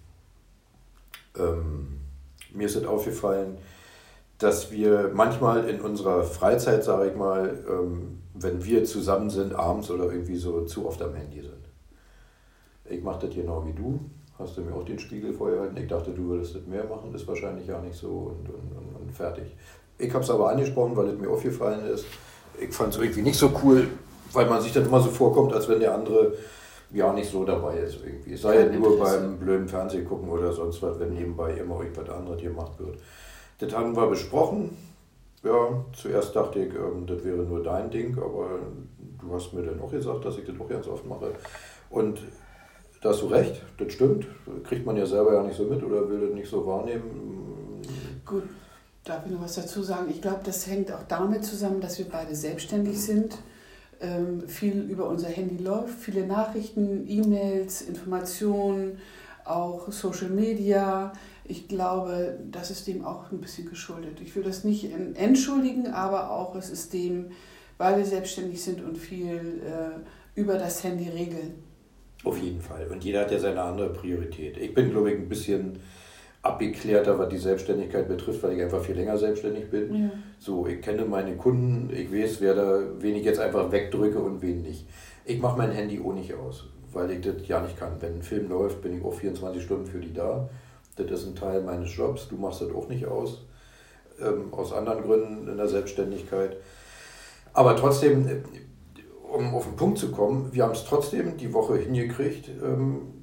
Ähm, 1.38 2.00
mir 2.54 2.68
ist 2.68 2.76
das 2.76 2.86
aufgefallen, 2.86 3.58
dass 4.38 4.72
wir 4.72 5.12
manchmal 5.14 5.70
in 5.70 5.82
unserer 5.82 6.24
Freizeit, 6.24 6.84
sage 6.84 7.10
ich 7.10 7.16
mal, 7.16 7.60
ähm, 7.70 8.20
wenn 8.34 8.64
wir 8.64 8.86
zusammen 8.86 9.30
sind, 9.30 9.54
abends 9.54 9.92
oder 9.92 10.06
irgendwie 10.06 10.38
so 10.38 10.66
zu 10.66 10.88
oft 10.88 11.02
am 11.02 11.14
Handy 11.14 11.42
sind. 11.42 11.54
Ich 12.86 13.04
mache 13.04 13.28
das 13.28 13.36
genau 13.36 13.66
wie 13.66 13.74
du. 13.74 14.00
Hast 14.40 14.58
du 14.58 14.62
mir 14.62 14.74
auch 14.74 14.84
den 14.84 14.98
Spiegel 14.98 15.34
vorgehalten? 15.34 15.78
Ich 15.78 15.88
dachte, 15.88 16.12
du 16.12 16.28
würdest 16.28 16.56
das 16.56 16.66
mehr 16.66 16.84
machen. 16.86 17.14
Ist 17.14 17.28
wahrscheinlich 17.28 17.68
ja 17.68 17.80
nicht 17.80 17.96
so 17.96 18.34
und, 18.36 18.50
und, 18.50 18.96
und 19.02 19.12
fertig. 19.12 19.56
Ich 19.98 20.12
habe 20.14 20.24
es 20.24 20.30
aber 20.30 20.50
angesprochen, 20.50 20.96
weil 20.96 21.10
es 21.10 21.20
mir 21.20 21.30
aufgefallen 21.30 21.86
ist. 21.86 22.06
Ich 22.62 22.74
fand 22.74 22.94
es 22.94 23.00
irgendwie 23.00 23.24
nicht 23.24 23.38
so 23.38 23.52
cool, 23.64 23.88
weil 24.34 24.48
man 24.48 24.62
sich 24.62 24.72
dann 24.72 24.86
immer 24.86 25.02
so 25.02 25.10
vorkommt, 25.10 25.54
als 25.54 25.68
wenn 25.68 25.80
der 25.80 25.94
andere 25.94 26.34
ja 26.94 27.12
nicht 27.14 27.30
so 27.30 27.44
dabei 27.44 27.78
ist 27.78 28.00
irgendwie. 28.06 28.36
Sei 28.36 28.60
ja 28.60 28.66
nur 28.72 29.00
beim 29.00 29.38
blöden 29.38 29.68
Fernsehen 29.68 30.06
gucken 30.06 30.30
oder 30.30 30.52
sonst 30.52 30.82
was, 30.82 31.00
wenn 31.00 31.14
nebenbei 31.14 31.54
immer 31.54 31.82
irgendwas 31.82 32.10
anderes 32.10 32.42
gemacht 32.42 32.74
wird. 32.80 32.98
Das 33.60 33.74
haben 33.74 33.96
wir 33.96 34.08
besprochen. 34.08 34.78
Ja, 35.44 35.84
zuerst 35.94 36.36
dachte 36.36 36.60
ich, 36.60 36.74
ähm, 36.76 37.06
das 37.08 37.24
wäre 37.24 37.38
nur 37.38 37.64
dein 37.64 37.90
Ding, 37.90 38.16
aber 38.18 38.60
du 39.20 39.34
hast 39.34 39.54
mir 39.54 39.64
dann 39.64 39.82
auch 39.82 39.90
gesagt, 39.90 40.24
dass 40.24 40.38
ich 40.38 40.46
das 40.46 40.56
auch 40.60 40.70
ganz 40.70 40.88
oft 40.88 41.06
mache. 41.08 41.32
Und 41.90 42.20
da 43.02 43.10
hast 43.10 43.24
du 43.24 43.28
recht, 43.28 43.60
das 43.78 43.94
stimmt. 43.94 44.28
Kriegt 44.64 44.86
man 44.86 44.96
ja 44.98 45.06
selber 45.06 45.34
ja 45.34 45.42
nicht 45.42 45.58
so 45.58 45.64
mit 45.64 45.84
oder 45.84 46.08
will 46.08 46.28
das 46.28 46.36
nicht 46.36 46.50
so 46.50 46.66
wahrnehmen. 46.66 47.82
Gut, 48.24 48.44
darf 49.04 49.26
ich 49.26 49.32
noch 49.32 49.42
was 49.42 49.56
dazu 49.56 49.84
sagen? 49.84 50.10
Ich 50.10 50.22
glaube, 50.22 50.42
das 50.44 50.68
hängt 50.68 50.92
auch 50.92 51.04
damit 51.08 51.44
zusammen, 51.44 51.82
dass 51.82 51.98
wir 51.98 52.06
beide 52.10 52.36
selbstständig 52.36 53.00
sind. 53.00 53.38
Ähm, 54.00 54.48
viel 54.48 54.82
über 54.90 55.08
unser 55.08 55.30
Handy 55.30 55.64
läuft, 55.64 56.00
viele 56.00 56.26
Nachrichten, 56.26 57.08
E-Mails, 57.08 57.82
Informationen, 57.82 58.98
auch 59.46 59.92
Social 59.92 60.30
Media. 60.30 61.14
Ich 61.44 61.68
glaube, 61.68 62.40
das 62.50 62.72
ist 62.72 62.88
dem 62.88 63.06
auch 63.06 63.32
ein 63.32 63.42
bisschen 63.42 63.70
geschuldet. 63.70 64.20
Ich 64.22 64.36
will 64.36 64.44
das 64.44 64.64
nicht 64.64 64.92
entschuldigen, 65.16 65.88
aber 65.88 66.32
auch 66.32 66.56
es 66.56 66.70
ist 66.70 66.94
dem, 66.94 67.32
weil 67.78 67.98
wir 67.98 68.06
selbstständig 68.06 68.64
sind 68.64 68.84
und 68.84 68.98
viel 68.98 69.62
äh, 69.66 70.40
über 70.40 70.58
das 70.58 70.84
Handy 70.84 71.10
regeln. 71.10 71.56
Auf 72.24 72.38
jeden 72.38 72.62
Fall. 72.62 72.88
Und 72.88 73.04
jeder 73.04 73.22
hat 73.22 73.32
ja 73.32 73.40
seine 73.40 73.62
andere 73.62 73.92
Priorität. 73.92 74.58
Ich 74.58 74.74
bin, 74.74 74.92
glaube 74.92 75.12
ich, 75.12 75.18
ein 75.18 75.28
bisschen 75.28 75.80
abgeklärter, 76.44 77.20
was 77.20 77.30
die 77.30 77.38
Selbstständigkeit 77.38 78.08
betrifft, 78.08 78.42
weil 78.44 78.54
ich 78.54 78.64
einfach 78.64 78.82
viel 78.82 78.96
länger 78.96 79.18
selbstständig 79.18 79.70
bin. 79.70 80.04
Ja. 80.04 80.10
So, 80.40 80.66
ich 80.66 80.82
kenne 80.82 81.06
meine 81.06 81.36
Kunden, 81.36 81.90
ich 81.94 82.12
weiß, 82.12 82.42
wer 82.42 82.56
da, 82.56 82.80
wen 83.00 83.16
ich 83.16 83.24
jetzt 83.24 83.40
einfach 83.40 83.72
wegdrücke 83.72 84.20
und 84.20 84.42
wen 84.42 84.64
nicht. 84.64 84.88
Ich 85.26 85.40
mache 85.40 85.58
mein 85.58 85.72
Handy 85.72 86.02
auch 86.04 86.14
nicht 86.14 86.34
aus, 86.34 86.66
weil 86.92 87.12
ich 87.12 87.22
das 87.22 87.48
ja 87.48 87.62
nicht 87.62 87.78
kann. 87.78 87.94
Wenn 88.00 88.16
ein 88.16 88.24
Film 88.24 88.50
läuft, 88.50 88.82
bin 88.82 88.98
ich 88.98 89.04
auch 89.04 89.14
24 89.14 89.62
Stunden 89.62 89.86
für 89.86 90.00
die 90.00 90.14
da. 90.14 90.50
Das 90.96 91.12
ist 91.12 91.28
ein 91.28 91.36
Teil 91.36 91.62
meines 91.62 91.96
Jobs. 91.96 92.28
Du 92.28 92.36
machst 92.36 92.62
das 92.62 92.72
auch 92.72 92.90
nicht 92.90 93.06
aus, 93.06 93.46
ähm, 94.20 94.52
aus 94.52 94.74
anderen 94.74 95.04
Gründen 95.04 95.48
in 95.48 95.58
der 95.58 95.68
Selbstständigkeit. 95.68 96.58
Aber 97.54 97.76
trotzdem, 97.76 98.44
um 99.32 99.54
auf 99.54 99.66
den 99.66 99.76
Punkt 99.76 100.00
zu 100.00 100.12
kommen, 100.12 100.50
wir 100.54 100.64
haben 100.64 100.74
es 100.74 100.86
trotzdem 100.86 101.38
die 101.38 101.54
Woche 101.54 101.78
hingekriegt, 101.78 102.50
ähm, 102.64 103.21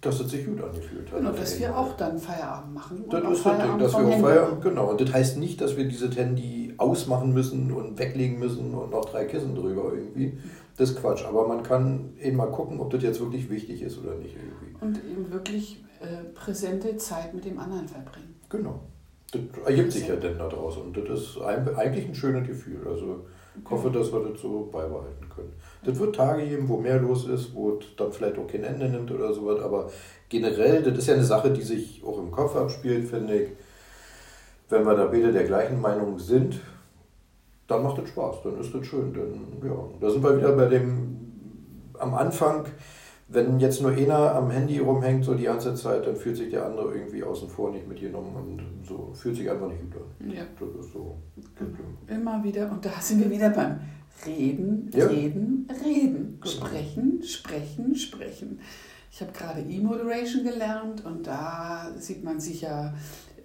dass 0.00 0.20
es 0.20 0.30
sich 0.30 0.46
gut 0.46 0.62
angefühlt 0.62 1.10
hat. 1.10 1.18
Genau, 1.18 1.32
dass 1.32 1.58
wir 1.58 1.76
auch 1.76 1.96
dann 1.96 2.18
Feierabend 2.18 2.74
machen. 2.74 3.04
Das 3.10 3.22
ist 3.22 3.44
das 3.44 3.62
Ding, 3.62 3.78
dass 3.78 3.92
wir 3.92 4.06
auch 4.06 4.20
Feierabend, 4.20 4.62
genau. 4.62 4.90
Und 4.90 5.00
das 5.00 5.12
heißt 5.12 5.36
nicht, 5.38 5.60
dass 5.60 5.76
wir 5.76 5.84
dieses 5.86 6.16
Handy 6.16 6.72
ausmachen 6.78 7.34
müssen 7.34 7.70
und 7.72 7.98
weglegen 7.98 8.38
müssen 8.38 8.74
und 8.74 8.90
noch 8.90 9.04
drei 9.04 9.26
Kissen 9.26 9.54
drüber 9.54 9.92
irgendwie. 9.94 10.38
Das 10.78 10.90
ist 10.90 11.00
Quatsch. 11.00 11.24
Aber 11.24 11.46
man 11.46 11.62
kann 11.62 12.14
eben 12.18 12.38
mal 12.38 12.50
gucken, 12.50 12.80
ob 12.80 12.90
das 12.90 13.02
jetzt 13.02 13.20
wirklich 13.20 13.50
wichtig 13.50 13.82
ist 13.82 13.98
oder 13.98 14.14
nicht 14.14 14.34
irgendwie. 14.34 14.74
Und 14.82 14.96
eben 15.04 15.30
wirklich 15.30 15.84
äh, 16.00 16.24
präsente 16.34 16.96
Zeit 16.96 17.34
mit 17.34 17.44
dem 17.44 17.58
anderen 17.58 17.86
verbringen. 17.86 18.36
Genau. 18.48 18.80
Das 19.30 19.42
ergibt 19.66 19.92
sich 19.92 20.08
ja 20.08 20.16
dann 20.16 20.38
daraus. 20.38 20.78
Und 20.78 20.96
das 20.96 21.20
ist 21.20 21.38
eigentlich 21.42 22.08
ein 22.08 22.14
schönes 22.14 22.48
Gefühl. 22.48 22.80
Also 22.88 23.26
ich 23.62 23.70
hoffe, 23.70 23.90
dass 23.90 24.10
wir 24.10 24.20
das 24.20 24.40
so 24.40 24.70
beibehalten 24.72 25.28
können. 25.40 25.52
Das 25.84 25.98
wird 25.98 26.14
Tage 26.14 26.46
geben, 26.46 26.68
wo 26.68 26.76
mehr 26.76 27.00
los 27.00 27.26
ist, 27.26 27.54
wo 27.54 27.78
es 27.78 27.86
dann 27.96 28.12
vielleicht 28.12 28.38
auch 28.38 28.46
kein 28.46 28.64
Ende 28.64 28.88
nimmt 28.88 29.10
oder 29.10 29.32
sowas, 29.32 29.60
aber 29.62 29.90
generell, 30.28 30.82
das 30.82 30.98
ist 30.98 31.06
ja 31.08 31.14
eine 31.14 31.24
Sache, 31.24 31.50
die 31.50 31.62
sich 31.62 32.02
auch 32.04 32.18
im 32.18 32.30
Kopf 32.30 32.56
abspielt, 32.56 33.08
finde 33.08 33.34
ich. 33.34 33.48
Wenn 34.68 34.84
wir 34.84 34.94
da 34.94 35.06
beide 35.06 35.32
der 35.32 35.44
gleichen 35.44 35.80
Meinung 35.80 36.18
sind, 36.18 36.60
dann 37.66 37.82
macht 37.82 38.00
es 38.02 38.08
Spaß, 38.10 38.42
dann 38.44 38.60
ist 38.60 38.74
das 38.74 38.86
schön. 38.86 39.12
Dann, 39.12 39.68
ja, 39.68 39.76
da 40.00 40.10
sind 40.10 40.22
wir 40.22 40.36
wieder 40.36 40.52
bei 40.52 40.66
dem 40.66 41.16
am 41.98 42.14
Anfang, 42.14 42.66
wenn 43.28 43.60
jetzt 43.60 43.80
nur 43.80 43.92
einer 43.92 44.34
am 44.34 44.50
Handy 44.50 44.78
rumhängt 44.78 45.24
so 45.24 45.34
die 45.34 45.44
ganze 45.44 45.74
Zeit, 45.74 46.06
dann 46.06 46.16
fühlt 46.16 46.36
sich 46.36 46.50
der 46.50 46.66
andere 46.66 46.94
irgendwie 46.94 47.22
außen 47.22 47.48
vor 47.48 47.70
nicht 47.70 47.86
mitgenommen 47.86 48.34
und 48.34 48.86
so 48.86 49.12
fühlt 49.14 49.36
sich 49.36 49.48
einfach 49.48 49.68
nicht 49.68 49.82
gut 49.82 50.02
an. 50.02 50.30
Ja. 50.30 50.42
Das 50.58 50.84
ist 50.84 50.92
so. 50.92 51.16
Immer 52.08 52.42
wieder, 52.42 52.70
und 52.70 52.84
da 52.84 52.90
sind 53.00 53.22
wir 53.22 53.30
wieder 53.30 53.50
beim 53.50 53.78
Reden, 54.26 54.90
ja. 54.94 55.06
Reden, 55.06 55.68
Reden. 55.84 56.38
Genau. 56.40 56.52
Sprechen, 56.52 57.22
sprechen, 57.22 57.96
sprechen. 57.96 58.60
Ich 59.12 59.20
habe 59.20 59.32
gerade 59.32 59.60
E-Moderation 59.60 60.44
gelernt 60.44 61.04
und 61.04 61.26
da 61.26 61.90
sieht 61.98 62.22
man 62.22 62.38
sich 62.40 62.62
ja 62.62 62.94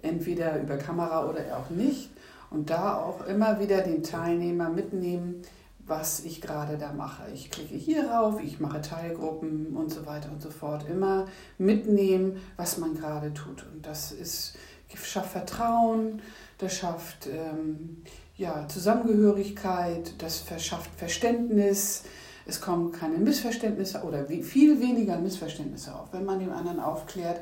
entweder 0.02 0.60
über 0.60 0.76
Kamera 0.76 1.28
oder 1.28 1.40
auch 1.56 1.70
nicht. 1.70 2.10
Und 2.50 2.70
da 2.70 2.96
auch 2.96 3.26
immer 3.26 3.58
wieder 3.58 3.80
den 3.80 4.02
Teilnehmer 4.02 4.70
mitnehmen, 4.70 5.42
was 5.86 6.24
ich 6.24 6.40
gerade 6.40 6.78
da 6.78 6.92
mache. 6.92 7.24
Ich 7.32 7.50
klicke 7.50 7.74
hier 7.74 8.08
rauf, 8.08 8.40
ich 8.42 8.60
mache 8.60 8.80
Teilgruppen 8.80 9.76
und 9.76 9.90
so 9.92 10.06
weiter 10.06 10.30
und 10.32 10.42
so 10.42 10.50
fort. 10.50 10.88
Immer 10.88 11.26
mitnehmen, 11.58 12.38
was 12.56 12.78
man 12.78 12.94
gerade 12.94 13.32
tut. 13.34 13.64
Und 13.72 13.86
das 13.86 14.12
ist, 14.12 14.56
schafft 14.94 15.32
Vertrauen, 15.32 16.22
das 16.58 16.74
schafft 16.74 17.26
ähm, 17.26 18.02
ja, 18.36 18.66
Zusammengehörigkeit, 18.68 20.14
das 20.18 20.40
verschafft 20.40 20.90
Verständnis. 20.96 22.04
Es 22.46 22.60
kommen 22.60 22.92
keine 22.92 23.18
Missverständnisse 23.18 24.02
oder 24.02 24.26
viel 24.26 24.80
weniger 24.80 25.18
Missverständnisse 25.18 25.94
auf, 25.94 26.12
wenn 26.12 26.24
man 26.24 26.38
dem 26.38 26.52
anderen 26.52 26.78
aufklärt, 26.78 27.40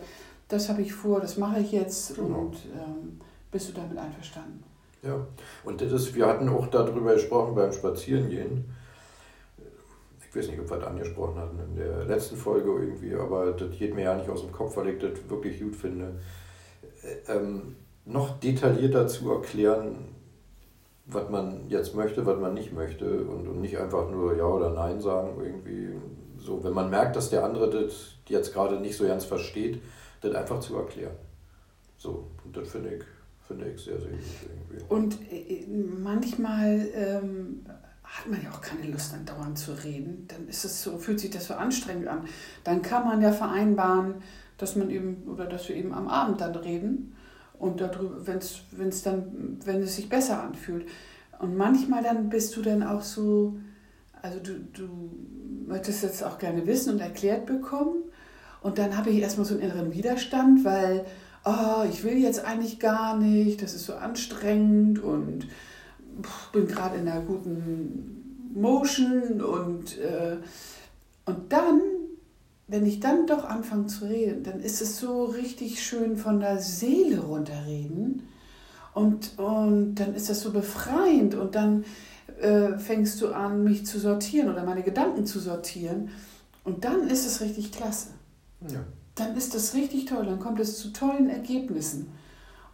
das 0.48 0.68
habe 0.68 0.82
ich 0.82 0.92
vor, 0.92 1.20
das 1.20 1.36
mache 1.36 1.60
ich 1.60 1.72
jetzt 1.72 2.14
genau. 2.14 2.38
und 2.38 2.56
ähm, 2.74 3.20
bist 3.50 3.68
du 3.68 3.72
damit 3.72 3.98
einverstanden? 3.98 4.62
Ja, 5.02 5.26
und 5.64 5.80
das 5.80 5.92
ist, 5.92 6.14
wir 6.14 6.26
hatten 6.26 6.48
auch 6.48 6.66
darüber 6.68 7.14
gesprochen 7.14 7.54
beim 7.54 7.72
Spazierengehen. 7.72 8.64
Ich 10.18 10.34
weiß 10.34 10.48
nicht, 10.48 10.60
ob 10.60 10.70
wir 10.70 10.78
das 10.78 10.88
angesprochen 10.88 11.38
hatten 11.38 11.58
in 11.58 11.76
der 11.76 12.04
letzten 12.04 12.36
Folge 12.36 12.70
irgendwie, 12.70 13.14
aber 13.14 13.52
das 13.52 13.70
geht 13.78 13.94
mir 13.94 14.04
ja 14.04 14.16
nicht 14.16 14.28
aus 14.28 14.42
dem 14.42 14.52
Kopf, 14.52 14.76
weil 14.76 14.88
ich 14.88 14.98
das 14.98 15.12
wirklich 15.28 15.60
gut 15.60 15.76
finde. 15.76 16.20
Ähm, 17.28 17.76
noch 18.06 18.38
detaillierter 18.40 19.06
zu 19.06 19.30
erklären, 19.32 20.13
was 21.06 21.28
man 21.28 21.68
jetzt 21.68 21.94
möchte, 21.94 22.24
was 22.24 22.38
man 22.38 22.54
nicht 22.54 22.72
möchte 22.72 23.24
und, 23.24 23.46
und 23.46 23.60
nicht 23.60 23.78
einfach 23.78 24.10
nur 24.10 24.36
Ja 24.36 24.46
oder 24.46 24.70
Nein 24.70 25.00
sagen 25.00 25.36
irgendwie. 25.42 25.90
So, 26.38 26.62
wenn 26.64 26.72
man 26.72 26.90
merkt, 26.90 27.16
dass 27.16 27.30
der 27.30 27.44
andere 27.44 27.70
das 27.70 28.16
jetzt 28.28 28.52
gerade 28.52 28.80
nicht 28.80 28.96
so 28.96 29.06
ganz 29.06 29.24
versteht, 29.24 29.80
das 30.20 30.34
einfach 30.34 30.60
zu 30.60 30.76
erklären. 30.76 31.14
So, 31.96 32.26
und 32.44 32.56
das 32.56 32.68
finde 32.68 32.94
ich 32.96 33.04
Finde 33.46 33.70
ich 33.70 33.84
sehr, 33.84 34.00
sehr 34.00 34.10
gut 34.10 34.20
irgendwie. 34.70 34.84
Und 34.88 35.18
äh, 35.30 35.66
manchmal 36.02 36.88
ähm, 36.94 37.66
hat 38.02 38.30
man 38.30 38.42
ja 38.42 38.50
auch 38.50 38.62
keine 38.62 38.90
Lust, 38.90 39.12
dann 39.12 39.26
dauernd 39.26 39.58
zu 39.58 39.72
reden. 39.72 40.26
Dann 40.28 40.48
ist 40.48 40.64
es 40.64 40.82
so, 40.82 40.96
fühlt 40.96 41.20
sich 41.20 41.30
das 41.30 41.46
so 41.46 41.54
anstrengend 41.54 42.08
an. 42.08 42.26
Dann 42.64 42.80
kann 42.80 43.04
man 43.04 43.20
ja 43.20 43.32
vereinbaren, 43.32 44.22
dass 44.56 44.76
man 44.76 44.88
eben 44.88 45.24
oder 45.28 45.44
dass 45.44 45.68
wir 45.68 45.76
eben 45.76 45.92
am 45.92 46.08
Abend 46.08 46.40
dann 46.40 46.54
reden 46.54 47.14
und 47.64 47.80
darüber, 47.80 48.26
wenn 48.26 48.38
es 48.88 49.02
dann, 49.02 49.58
wenn 49.64 49.82
es 49.82 49.96
sich 49.96 50.08
besser 50.08 50.42
anfühlt. 50.42 50.86
Und 51.38 51.56
manchmal 51.56 52.02
dann 52.02 52.28
bist 52.28 52.56
du 52.56 52.62
dann 52.62 52.82
auch 52.82 53.02
so, 53.02 53.56
also 54.22 54.38
du, 54.38 54.52
du 54.72 54.88
möchtest 55.66 56.02
jetzt 56.02 56.22
auch 56.22 56.38
gerne 56.38 56.66
wissen 56.66 56.94
und 56.94 57.00
erklärt 57.00 57.46
bekommen. 57.46 58.02
Und 58.62 58.78
dann 58.78 58.96
habe 58.96 59.10
ich 59.10 59.20
erstmal 59.20 59.44
so 59.46 59.54
einen 59.54 59.62
inneren 59.62 59.92
Widerstand, 59.92 60.64
weil 60.64 61.04
oh, 61.44 61.84
ich 61.90 62.04
will 62.04 62.16
jetzt 62.16 62.44
eigentlich 62.44 62.80
gar 62.80 63.16
nicht, 63.16 63.62
das 63.62 63.74
ist 63.74 63.86
so 63.86 63.94
anstrengend 63.94 65.02
und 65.02 65.46
bin 66.52 66.66
gerade 66.66 66.96
in 66.96 67.08
einer 67.08 67.20
guten 67.20 68.50
Motion 68.54 69.42
und, 69.42 69.98
äh, 69.98 70.36
und 71.26 71.52
dann, 71.52 71.80
wenn 72.66 72.86
ich 72.86 73.00
dann 73.00 73.26
doch 73.26 73.44
anfange 73.44 73.86
zu 73.86 74.06
reden, 74.06 74.42
dann 74.42 74.60
ist 74.60 74.80
es 74.80 74.98
so 74.98 75.24
richtig 75.24 75.82
schön 75.82 76.16
von 76.16 76.40
der 76.40 76.60
Seele 76.60 77.20
runterreden 77.20 78.28
und, 78.94 79.38
und 79.38 79.96
dann 79.96 80.14
ist 80.14 80.30
das 80.30 80.40
so 80.40 80.50
befreiend 80.52 81.34
und 81.34 81.54
dann 81.54 81.84
äh, 82.40 82.78
fängst 82.78 83.20
du 83.20 83.32
an, 83.32 83.64
mich 83.64 83.86
zu 83.86 83.98
sortieren 83.98 84.50
oder 84.50 84.64
meine 84.64 84.82
Gedanken 84.82 85.26
zu 85.26 85.40
sortieren 85.40 86.10
und 86.64 86.84
dann 86.84 87.08
ist 87.08 87.26
es 87.26 87.40
richtig 87.40 87.72
klasse. 87.72 88.08
Ja 88.68 88.84
dann 89.14 89.36
ist 89.36 89.54
das 89.54 89.74
richtig 89.74 90.06
toll, 90.06 90.24
dann 90.26 90.40
kommt 90.40 90.60
es 90.60 90.78
zu 90.78 90.92
tollen 90.92 91.30
Ergebnissen. 91.30 92.12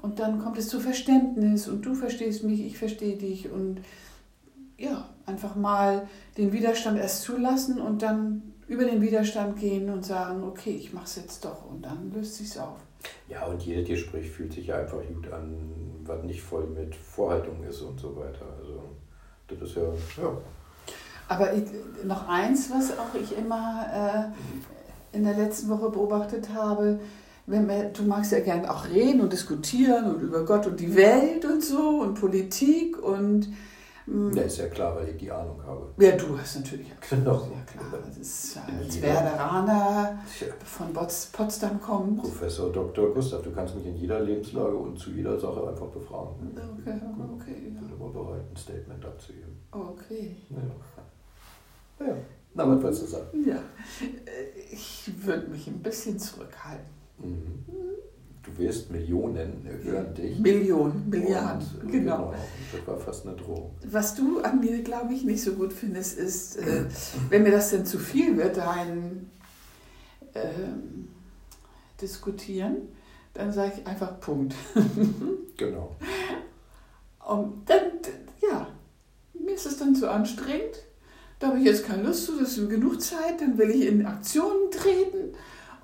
Und 0.01 0.19
dann 0.19 0.39
kommt 0.39 0.57
es 0.57 0.69
zu 0.69 0.81
Verständnis 0.81 1.69
und 1.69 1.85
du 1.85 1.95
verstehst 1.95 2.43
mich, 2.43 2.61
ich 2.61 2.79
verstehe 2.79 3.17
dich 3.17 3.51
und 3.51 3.81
ja, 4.79 5.07
einfach 5.27 5.57
mal 5.57 6.09
den 6.39 6.53
Widerstand 6.53 6.99
erst 6.99 7.23
zulassen 7.23 7.79
und 7.79 8.01
dann 8.01 8.50
über 8.71 8.85
den 8.85 9.03
Widerstand 9.03 9.59
gehen 9.59 9.91
und 9.91 10.07
sagen, 10.07 10.45
okay, 10.45 10.71
ich 10.71 10.93
mache 10.93 11.07
es 11.07 11.17
jetzt 11.17 11.45
doch 11.45 11.69
und 11.69 11.83
dann 11.83 12.13
löst 12.15 12.37
sich's 12.37 12.57
auf. 12.57 12.79
Ja, 13.29 13.45
und 13.47 13.61
jedes 13.63 13.89
Gespräch 13.89 14.31
fühlt 14.31 14.53
sich 14.53 14.69
ja 14.69 14.77
einfach 14.77 14.99
gut 15.13 15.31
an, 15.33 15.57
was 16.05 16.23
nicht 16.23 16.41
voll 16.41 16.69
mit 16.69 16.95
Vorhaltung 16.95 17.65
ist 17.69 17.83
und 17.83 17.99
so 17.99 18.15
weiter. 18.15 18.47
Also 18.61 18.81
das 19.49 19.69
ist 19.69 19.75
ja, 19.75 19.83
ja. 20.23 20.39
Aber 21.27 21.53
ich, 21.53 21.65
noch 22.05 22.29
eins, 22.29 22.71
was 22.71 22.97
auch 22.97 23.13
ich 23.21 23.37
immer 23.37 24.33
äh, 25.13 25.17
in 25.17 25.25
der 25.25 25.35
letzten 25.35 25.69
Woche 25.69 25.91
beobachtet 25.91 26.55
habe, 26.55 27.01
wenn 27.47 27.67
wir, 27.67 27.87
du 27.87 28.05
magst 28.05 28.31
ja 28.31 28.39
gerne 28.39 28.71
auch 28.73 28.89
reden 28.89 29.21
und 29.21 29.33
diskutieren 29.33 30.15
und 30.15 30.23
über 30.23 30.45
Gott 30.45 30.69
und 30.69 30.79
die 30.79 30.95
Welt 30.95 31.45
und 31.45 31.65
so 31.65 32.03
und 32.03 32.15
Politik 32.15 33.03
und. 33.03 33.49
Ja, 34.35 34.43
ist 34.43 34.59
ja 34.59 34.67
klar, 34.67 34.97
weil 34.97 35.11
ich 35.11 35.17
die 35.19 35.31
Ahnung 35.31 35.63
habe. 35.65 35.87
Ja, 35.99 36.17
du 36.17 36.37
hast 36.37 36.57
natürlich 36.57 36.89
genau. 37.09 37.35
Ja, 37.35 37.63
klar. 37.65 38.03
Das 38.05 38.17
ist 38.19 38.59
als 38.59 39.01
Werderaner 39.01 40.19
von 40.65 40.93
Potsdam 40.93 41.81
kommt. 41.81 42.23
Professor 42.23 42.73
Dr. 42.73 43.15
Gustav, 43.15 43.43
du 43.43 43.53
kannst 43.53 43.77
mich 43.77 43.87
in 43.87 43.97
jeder 43.97 44.21
Lebenslage 44.21 44.75
und 44.75 44.99
zu 44.99 45.11
jeder 45.11 45.39
Sache 45.39 45.69
einfach 45.69 45.87
befragen. 45.87 46.35
Okay, 46.57 47.01
okay. 47.35 47.55
Ich 47.69 47.75
bin 47.75 47.89
immer 47.89 48.09
bereit, 48.09 48.43
ein 48.51 48.57
Statement 48.57 49.05
abzugeben. 49.05 49.57
Okay. 49.71 50.37
Ja. 50.51 52.07
ja. 52.07 52.15
Na, 52.55 52.69
was 52.69 52.83
wolltest 52.83 53.03
du 53.03 53.07
sagen? 53.07 53.45
Ja, 53.47 53.63
ich 54.73 55.09
würde 55.25 55.49
mich 55.49 55.69
ein 55.69 55.81
bisschen 55.81 56.19
zurückhalten. 56.19 56.91
Mhm. 57.19 57.65
Du 58.43 58.57
wirst 58.57 58.91
Millionen 58.91 59.69
hören 59.83 60.15
dich. 60.15 60.39
Millionen, 60.39 61.11
Milliarden, 61.11 61.67
und, 61.83 61.93
genau. 61.93 62.31
genau. 62.31 62.35
Das 62.73 62.87
war 62.87 62.97
fast 62.97 63.27
eine 63.27 63.37
Drohung. 63.37 63.73
Was 63.85 64.15
du 64.15 64.41
an 64.41 64.61
mir, 64.61 64.83
glaube 64.83 65.13
ich, 65.13 65.25
nicht 65.25 65.43
so 65.43 65.53
gut 65.53 65.73
findest, 65.73 66.19
ist, 66.19 66.57
äh, 66.57 66.87
wenn 67.29 67.43
mir 67.43 67.51
das 67.51 67.71
denn 67.71 67.85
zu 67.85 67.99
viel 67.99 68.39
wird, 68.39 68.57
rein 68.57 69.31
äh, 70.33 70.49
diskutieren, 72.01 72.77
dann 73.35 73.53
sage 73.53 73.75
ich 73.79 73.87
einfach 73.87 74.19
Punkt. 74.21 74.55
genau. 75.59 75.97
Und 77.29 77.69
dann, 77.69 77.91
ja, 78.41 78.69
mir 79.35 79.55
ist 79.55 79.67
es 79.67 79.77
dann 79.77 79.95
zu 79.95 80.11
anstrengend. 80.11 80.85
Da 81.39 81.49
habe 81.49 81.59
ich 81.59 81.65
jetzt 81.65 81.87
keine 81.87 82.05
Lust 82.05 82.25
zu, 82.25 82.39
das 82.39 82.57
ist 82.57 82.71
genug 82.71 83.01
Zeit, 83.01 83.41
dann 83.41 83.59
will 83.59 83.71
ich 83.71 83.87
in 83.87 84.05
Aktionen 84.05 84.71
treten 84.71 85.35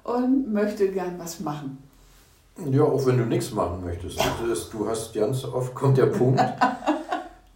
und 0.04 0.52
möchte 0.52 0.90
gern 0.90 1.18
was 1.18 1.40
machen. 1.40 1.85
Ja, 2.64 2.84
auch 2.84 3.04
wenn 3.06 3.18
du 3.18 3.24
nichts 3.24 3.52
machen 3.52 3.84
möchtest. 3.84 4.18
Ist, 4.50 4.72
du 4.72 4.88
hast 4.88 5.14
ganz 5.14 5.44
oft 5.44 5.74
kommt 5.74 5.98
der 5.98 6.06
Punkt, 6.06 6.40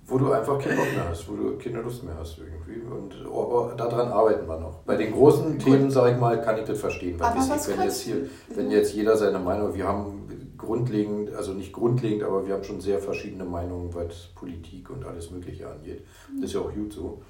wo 0.07 0.19
du 0.19 0.31
einfach 0.31 0.59
keinen 0.59 0.77
Bock 0.77 0.93
mehr 0.95 1.09
hast, 1.09 1.27
wo 1.29 1.37
du 1.37 1.57
keine 1.57 1.81
Lust 1.81 2.05
mehr 2.05 2.15
hast 2.19 2.39
irgendwie. 2.39 2.83
Und 2.83 3.15
aber 3.27 3.75
daran 3.77 4.09
arbeiten 4.09 4.47
wir 4.47 4.59
noch. 4.59 4.81
Bei 4.85 4.97
den 4.97 5.13
großen 5.13 5.53
Gut. 5.53 5.63
Themen, 5.63 5.91
sage 5.91 6.15
ich 6.15 6.21
mal, 6.21 6.43
kann 6.43 6.59
ich 6.59 6.65
das 6.65 6.79
verstehen. 6.79 7.19
Weil 7.19 7.29
aber 7.29 7.39
was 7.39 7.69
wenn 7.69 7.83
jetzt 7.83 8.01
hier, 8.03 8.17
wenn 8.55 8.71
jetzt 8.71 8.93
jeder 8.93 9.17
seine 9.17 9.39
Meinung, 9.39 9.75
wir 9.75 9.89
haben 9.89 10.29
grundlegend, 10.59 11.35
also 11.35 11.53
nicht 11.55 11.73
grundlegend, 11.73 12.23
aber 12.23 12.47
wir 12.47 12.53
haben 12.55 12.65
schon 12.65 12.83
sehr 12.83 12.99
verschiedene 12.99 13.45
Meinungen, 13.45 13.95
was 13.95 14.29
Politik 14.35 14.91
und 14.91 15.07
alles 15.07 15.31
Mögliche 15.31 15.67
angeht. 15.67 16.05
Das 16.35 16.51
ist 16.51 16.55
ja 16.55 16.61
auch 16.61 16.75
gut 16.75 16.93
so. 16.93 17.23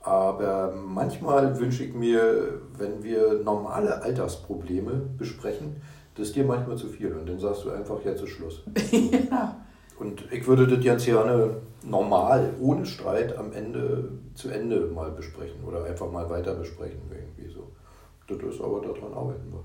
Aber 0.00 0.74
manchmal 0.74 1.58
wünsche 1.58 1.84
ich 1.84 1.94
mir, 1.94 2.60
wenn 2.76 3.02
wir 3.02 3.40
normale 3.42 4.02
Alltagsprobleme 4.02 4.92
besprechen, 5.16 5.80
das 6.14 6.28
ist 6.28 6.36
dir 6.36 6.44
manchmal 6.44 6.76
zu 6.76 6.88
viel 6.88 7.12
und 7.12 7.28
dann 7.28 7.38
sagst 7.38 7.64
du 7.64 7.70
einfach, 7.70 8.04
jetzt 8.04 8.22
ist 8.22 8.30
Schluss. 8.30 8.62
ja. 9.30 9.56
Und 9.98 10.30
ich 10.32 10.46
würde 10.46 10.66
das 10.66 10.84
ganz 10.84 11.04
gerne 11.04 11.56
normal, 11.84 12.54
ohne 12.60 12.84
Streit 12.84 13.36
am 13.36 13.52
Ende 13.52 14.10
zu 14.34 14.48
Ende 14.48 14.86
mal 14.86 15.10
besprechen 15.10 15.64
oder 15.64 15.84
einfach 15.84 16.10
mal 16.10 16.28
weiter 16.28 16.54
besprechen, 16.54 17.00
irgendwie 17.10 17.52
so. 17.52 17.70
Das 18.26 18.38
ist 18.54 18.60
aber 18.60 18.80
daran 18.80 19.12
arbeiten 19.12 19.52
wir. 19.52 19.64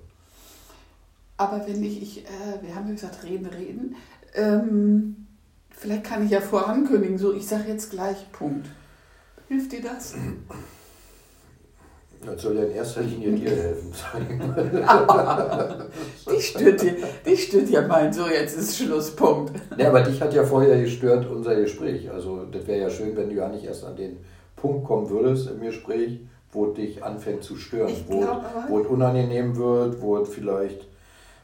Aber 1.37 1.65
wenn 1.67 1.83
ich, 1.83 2.01
ich 2.01 2.25
äh, 2.25 2.61
wir 2.61 2.75
haben 2.75 2.87
ja 2.87 2.93
gesagt, 2.93 3.23
reden, 3.23 3.45
reden, 3.45 3.95
ähm, 4.33 5.27
vielleicht 5.69 6.03
kann 6.03 6.25
ich 6.25 6.31
ja 6.31 6.41
vorankündigen, 6.41 7.17
so 7.17 7.33
ich 7.33 7.47
sage 7.47 7.69
jetzt 7.69 7.91
gleich 7.91 8.31
Punkt. 8.31 8.67
Hilft 9.47 9.71
dir 9.71 9.81
das? 9.81 10.15
Das 12.25 12.41
soll 12.41 12.57
ja 12.57 12.63
in 12.63 12.71
erster 12.71 13.01
Linie 13.01 13.31
dir 13.31 13.51
helfen, 13.51 13.93
die 16.31 16.41
stört 16.41 16.81
dir, 16.81 16.95
die 17.25 17.37
stört 17.37 17.69
ja 17.69 17.87
mein, 17.87 18.11
so 18.11 18.27
jetzt 18.27 18.57
ist 18.57 18.77
Schlusspunkt. 18.77 19.53
Ja, 19.77 19.89
aber 19.89 20.01
dich 20.01 20.21
hat 20.21 20.33
ja 20.33 20.43
vorher 20.43 20.81
gestört 20.81 21.29
unser 21.29 21.55
Gespräch. 21.55 22.11
Also 22.11 22.45
das 22.45 22.67
wäre 22.67 22.81
ja 22.81 22.89
schön, 22.89 23.15
wenn 23.15 23.29
du 23.29 23.35
ja 23.35 23.47
nicht 23.47 23.65
erst 23.65 23.85
an 23.85 23.95
den 23.95 24.17
Punkt 24.55 24.85
kommen 24.85 25.09
würdest 25.09 25.49
im 25.49 25.61
Gespräch, 25.61 26.19
wo 26.51 26.67
dich 26.67 27.03
anfängt 27.03 27.43
zu 27.43 27.55
stören, 27.55 27.93
wo, 28.07 28.25
wo 28.67 28.79
es 28.79 28.87
unangenehm 28.87 29.55
wird, 29.55 30.01
wo 30.01 30.17
es 30.17 30.29
vielleicht 30.29 30.87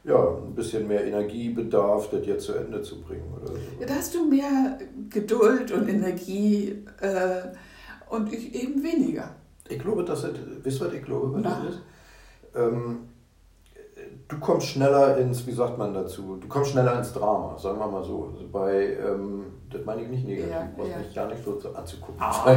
ja, 0.04 0.38
ein 0.38 0.54
bisschen 0.54 0.88
mehr 0.88 1.06
Energie 1.06 1.50
bedarf, 1.50 2.10
das 2.10 2.26
jetzt 2.26 2.46
zu 2.46 2.54
Ende 2.54 2.82
zu 2.82 3.02
bringen. 3.02 3.34
Oder 3.36 3.54
so. 3.54 3.58
Ja, 3.80 3.88
da 3.88 3.96
hast 3.96 4.14
du 4.14 4.26
mehr 4.26 4.80
Geduld 5.10 5.72
und 5.72 5.88
Energie 5.88 6.84
äh, 7.00 7.44
und 8.10 8.34
ich 8.34 8.54
eben 8.54 8.84
weniger. 8.84 9.34
Ich 9.70 9.80
glaube, 9.80 10.04
dass 10.04 10.24
es, 10.24 10.34
wisst 10.64 10.82
ihr, 10.82 10.88
was 10.88 10.94
ich 10.94 11.04
glaube, 11.04 11.34
was 11.34 11.44
das 11.44 11.64
ist? 11.70 11.82
Ähm, 12.56 13.10
du 14.28 14.40
kommst 14.40 14.68
schneller 14.68 15.18
ins, 15.18 15.46
wie 15.48 15.52
sagt 15.52 15.78
man 15.78 15.94
dazu, 15.94 16.38
du 16.40 16.48
kommst 16.48 16.72
schneller 16.72 16.98
ins 16.98 17.14
Drama, 17.14 17.58
sagen 17.58 17.80
wir 17.80 17.88
mal 17.88 18.04
so. 18.04 18.32
Also 18.34 18.48
bei, 18.52 18.98
ähm, 18.98 19.46
das 19.70 19.86
meine 19.86 20.04
ich 20.04 20.10
nicht 20.10 20.26
negativ, 20.26 20.52
ja, 20.52 20.70
brauchst 20.76 20.92
ja. 20.92 20.98
mich 20.98 21.16
gar 21.16 21.28
nicht 21.28 21.44
so 21.44 21.74
anzugucken. 21.74 22.16
Ah. 22.20 22.56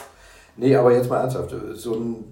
nee, 0.56 0.74
aber 0.74 0.92
jetzt 0.92 1.08
mal 1.08 1.20
ernsthaft, 1.20 1.54
so 1.74 1.94
ein 1.94 2.24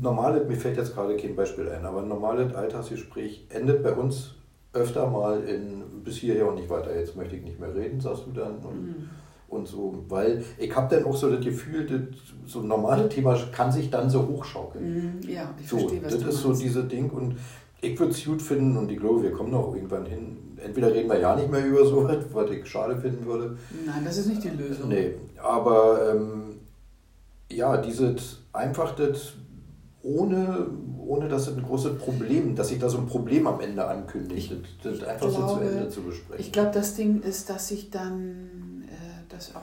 normales, 0.00 0.46
mir 0.46 0.56
fällt 0.56 0.76
jetzt 0.76 0.94
gerade 0.94 1.16
kein 1.16 1.36
Beispiel 1.36 1.68
ein, 1.68 1.84
aber 1.84 2.02
ein 2.02 2.08
normales 2.08 2.54
Alltagsgespräch 2.54 3.46
endet 3.50 3.82
bei 3.82 3.92
uns 3.92 4.34
öfter 4.72 5.06
mal 5.06 5.42
in 5.44 6.02
bis 6.04 6.16
hierher 6.16 6.46
und 6.48 6.56
nicht 6.56 6.68
weiter, 6.68 6.94
jetzt 6.94 7.16
möchte 7.16 7.36
ich 7.36 7.42
nicht 7.42 7.58
mehr 7.58 7.74
reden, 7.74 8.00
sagst 8.00 8.24
du 8.26 8.32
dann. 8.32 8.58
Und, 8.58 8.86
mhm 8.86 9.10
und 9.48 9.66
so, 9.66 10.04
weil 10.08 10.44
ich 10.58 10.74
habe 10.74 10.94
dann 10.94 11.04
auch 11.06 11.16
so 11.16 11.30
das 11.30 11.44
Gefühl, 11.44 11.86
das, 11.86 12.00
so 12.46 12.60
ein 12.60 12.68
normales 12.68 13.12
Thema 13.12 13.36
kann 13.52 13.72
sich 13.72 13.90
dann 13.90 14.08
so 14.10 14.26
hochschaukeln. 14.26 15.20
Mm, 15.20 15.28
ja, 15.28 15.54
ich 15.60 15.68
so, 15.68 15.78
verstehe, 15.78 16.04
was 16.04 16.18
Das 16.18 16.34
ist 16.34 16.40
so 16.42 16.52
diese 16.52 16.84
Ding 16.84 17.10
und 17.10 17.36
ich 17.80 17.98
würde 17.98 18.12
es 18.12 18.24
gut 18.24 18.42
finden 18.42 18.76
und 18.76 18.90
ich 18.90 18.98
glaube, 18.98 19.22
wir 19.22 19.32
kommen 19.32 19.50
noch 19.50 19.74
irgendwann 19.74 20.06
hin. 20.06 20.36
Entweder 20.62 20.92
reden 20.92 21.08
wir 21.08 21.18
ja 21.18 21.36
nicht 21.36 21.50
mehr 21.50 21.64
über 21.64 21.84
so 21.86 22.04
was, 22.04 22.18
was 22.32 22.50
ich 22.50 22.66
schade 22.66 22.96
finden 22.96 23.24
würde. 23.26 23.56
Nein, 23.86 24.02
das 24.04 24.18
ist 24.18 24.26
nicht 24.26 24.44
die 24.44 24.50
Lösung. 24.50 24.88
Nee, 24.88 25.14
aber 25.42 26.14
ähm, 26.14 26.60
ja, 27.50 27.76
dieses 27.78 28.42
einfach 28.52 28.94
das 28.94 29.34
ohne, 30.02 30.66
ohne 30.98 31.28
dass 31.28 31.48
es 31.48 31.56
ein 31.56 31.62
großes 31.62 31.98
Problem, 31.98 32.54
dass 32.54 32.68
sich 32.68 32.78
da 32.78 32.88
so 32.88 32.98
ein 32.98 33.06
Problem 33.06 33.46
am 33.46 33.60
Ende 33.60 33.86
ankündigt, 33.86 34.52
das, 34.82 34.98
das 34.98 35.08
einfach 35.08 35.28
glaube, 35.28 35.48
so 35.48 35.54
zu 35.56 35.60
Ende 35.60 35.88
zu 35.88 36.02
besprechen. 36.02 36.44
Ich 36.44 36.52
glaube, 36.52 36.70
das 36.72 36.94
Ding 36.94 37.22
ist, 37.22 37.50
dass 37.50 37.70
ich 37.70 37.90
dann 37.90 38.57
dass, 39.28 39.54
auch, 39.54 39.62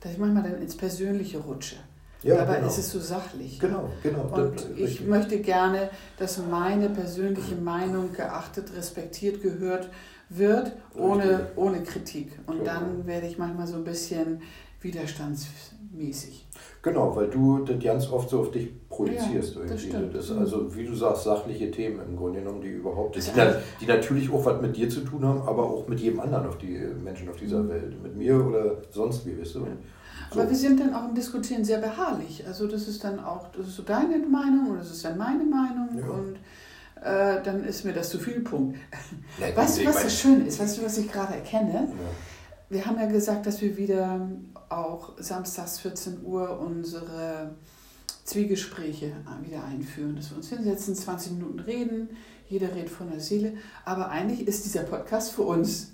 dass 0.00 0.12
ich 0.12 0.18
manchmal 0.18 0.42
dann 0.44 0.60
ins 0.62 0.76
Persönliche 0.76 1.38
rutsche. 1.38 1.76
Ja, 2.22 2.36
Dabei 2.38 2.56
genau. 2.56 2.68
ist 2.68 2.78
es 2.78 2.90
so 2.90 2.98
sachlich. 2.98 3.60
Genau, 3.60 3.92
genau. 4.02 4.22
Und 4.22 4.66
ich 4.76 4.82
richtig. 4.82 5.06
möchte 5.06 5.40
gerne, 5.40 5.90
dass 6.18 6.38
meine 6.38 6.90
persönliche 6.90 7.54
Meinung 7.54 8.12
geachtet, 8.12 8.72
respektiert, 8.76 9.40
gehört 9.40 9.88
wird, 10.28 10.72
ohne, 10.94 11.48
ohne 11.56 11.82
Kritik. 11.82 12.32
Und 12.46 12.58
genau. 12.58 12.72
dann 12.72 13.06
werde 13.06 13.26
ich 13.26 13.38
manchmal 13.38 13.66
so 13.66 13.76
ein 13.76 13.84
bisschen 13.84 14.42
widerstandsmäßig. 14.80 16.46
Genau, 16.82 17.14
weil 17.16 17.28
du 17.28 17.64
das 17.64 17.82
ganz 17.82 18.10
oft 18.10 18.30
so 18.30 18.40
auf 18.40 18.50
dich 18.52 18.68
projizierst. 18.88 19.56
Ja, 19.56 19.62
das 19.66 19.82
stimmt. 19.82 20.14
Das 20.14 20.30
also, 20.30 20.74
wie 20.74 20.84
du 20.84 20.94
sagst, 20.94 21.24
sachliche 21.24 21.70
Themen 21.70 22.00
im 22.08 22.16
Grunde 22.16 22.40
genommen, 22.40 22.60
die 22.60 22.68
überhaupt, 22.68 23.16
die, 23.16 23.20
die, 23.80 23.86
natürlich 23.86 24.30
auch 24.32 24.44
was 24.44 24.60
mit 24.62 24.76
dir 24.76 24.88
zu 24.88 25.00
tun 25.00 25.24
haben, 25.24 25.42
aber 25.42 25.64
auch 25.64 25.88
mit 25.88 25.98
jedem 25.98 26.20
anderen 26.20 26.46
auf 26.46 26.58
die 26.58 26.78
Menschen 27.02 27.28
auf 27.28 27.36
dieser 27.36 27.62
mhm. 27.62 27.68
Welt. 27.70 28.02
Mit 28.02 28.16
mir 28.16 28.44
oder 28.44 28.76
sonst 28.90 29.26
wie, 29.26 29.38
weißt 29.38 29.56
du. 29.56 29.60
So. 29.60 29.66
Aber 30.30 30.48
wir 30.48 30.56
sind 30.56 30.78
dann 30.78 30.94
auch 30.94 31.08
im 31.08 31.14
Diskutieren 31.14 31.64
sehr 31.64 31.78
beharrlich. 31.78 32.44
Also 32.46 32.66
das 32.66 32.86
ist 32.86 33.02
dann 33.02 33.18
auch, 33.18 33.48
das 33.56 33.66
ist 33.66 33.76
so 33.76 33.82
deine 33.82 34.18
Meinung 34.18 34.70
oder 34.70 34.78
das 34.78 34.90
ist 34.90 35.04
dann 35.04 35.16
meine 35.16 35.44
Meinung 35.44 35.88
ja. 35.98 36.06
und 36.06 36.36
äh, 37.02 37.42
dann 37.42 37.64
ist 37.64 37.84
mir 37.84 37.92
das 37.92 38.10
zu 38.10 38.18
viel 38.18 38.40
Punkt. 38.40 38.78
Ja, 39.38 39.54
weißt 39.56 39.78
du, 39.78 39.86
was 39.86 40.02
so 40.02 40.08
schön 40.08 40.46
ist? 40.46 40.58
Weißt 40.58 40.78
du, 40.78 40.84
was 40.84 40.98
ich 40.98 41.10
gerade 41.10 41.34
erkenne? 41.34 41.88
Ja. 41.88 41.90
Wir 42.70 42.86
haben 42.86 42.98
ja 42.98 43.06
gesagt, 43.06 43.46
dass 43.46 43.62
wir 43.62 43.76
wieder 43.76 44.28
auch 44.68 45.12
samstags 45.18 45.78
14 45.78 46.24
Uhr 46.24 46.60
unsere 46.60 47.54
Zwiegespräche 48.24 49.12
wieder 49.42 49.64
einführen, 49.64 50.16
dass 50.16 50.30
wir 50.30 50.36
uns 50.36 50.48
hinsetzen, 50.50 50.94
20 50.94 51.32
Minuten 51.32 51.60
reden, 51.60 52.10
jeder 52.48 52.74
redet 52.74 52.90
von 52.90 53.10
der 53.10 53.20
Seele. 53.20 53.54
Aber 53.84 54.10
eigentlich 54.10 54.46
ist 54.46 54.64
dieser 54.64 54.82
Podcast 54.82 55.32
für 55.32 55.42
uns. 55.42 55.92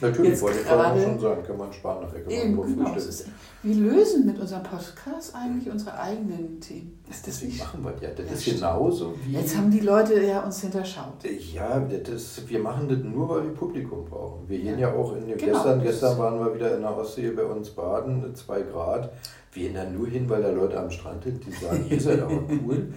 Natürlich, 0.00 0.30
Jetzt 0.32 0.42
wollte 0.42 0.58
ich 0.60 0.66
gerade- 0.66 1.02
schon 1.02 1.18
sagen, 1.18 1.42
kann 1.44 1.56
man 1.58 1.72
sparen 1.72 2.02
nachher, 2.04 2.20
kann 2.20 2.32
man 2.32 2.68
Eben, 2.68 2.76
genau. 2.76 2.94
ist- 2.94 3.26
Wir 3.62 3.74
lösen 3.74 4.26
mit 4.26 4.38
unserem 4.38 4.62
Podcast 4.62 5.34
eigentlich 5.34 5.70
unsere 5.72 5.98
eigenen 5.98 6.60
Themen. 6.60 6.98
Ist 7.08 7.26
das 7.26 7.34
Deswegen 7.34 7.52
nicht? 7.52 7.60
machen 7.64 7.84
wir 7.84 8.08
ja. 8.08 8.14
Das 8.14 8.26
Ja, 8.26 8.32
ist 8.32 8.44
genauso 8.44 9.14
wie. 9.24 9.32
Jetzt 9.32 9.56
haben 9.56 9.70
die 9.70 9.80
Leute 9.80 10.22
ja 10.22 10.40
uns 10.44 10.60
hinterschaut. 10.60 11.24
Ja, 11.52 11.78
das, 11.80 12.42
wir 12.48 12.58
machen 12.60 12.88
das 12.88 12.98
nur, 12.98 13.28
weil 13.28 13.44
wir 13.44 13.54
Publikum 13.54 14.04
brauchen. 14.04 14.48
Wir 14.48 14.58
gehen 14.60 14.78
ja 14.78 14.92
auch 14.92 15.14
in 15.16 15.26
Genau. 15.26 15.36
gestern, 15.36 15.82
gestern 15.82 16.18
waren 16.18 16.38
wir 16.38 16.54
wieder 16.54 16.74
in 16.76 16.82
der 16.82 16.96
Ostsee 16.96 17.30
bei 17.30 17.44
uns 17.44 17.70
baden, 17.70 18.34
zwei 18.34 18.62
Grad. 18.62 19.10
Wir 19.52 19.64
gehen 19.64 19.74
da 19.74 19.84
nur 19.88 20.06
hin, 20.06 20.28
weil 20.28 20.42
da 20.42 20.50
Leute 20.50 20.78
am 20.78 20.90
Strand 20.90 21.24
sind, 21.24 21.42
die 21.46 21.50
sagen, 21.52 21.84
ihr 21.88 22.00
seid 22.00 22.20
aber 22.20 22.32
cool. 22.66 22.92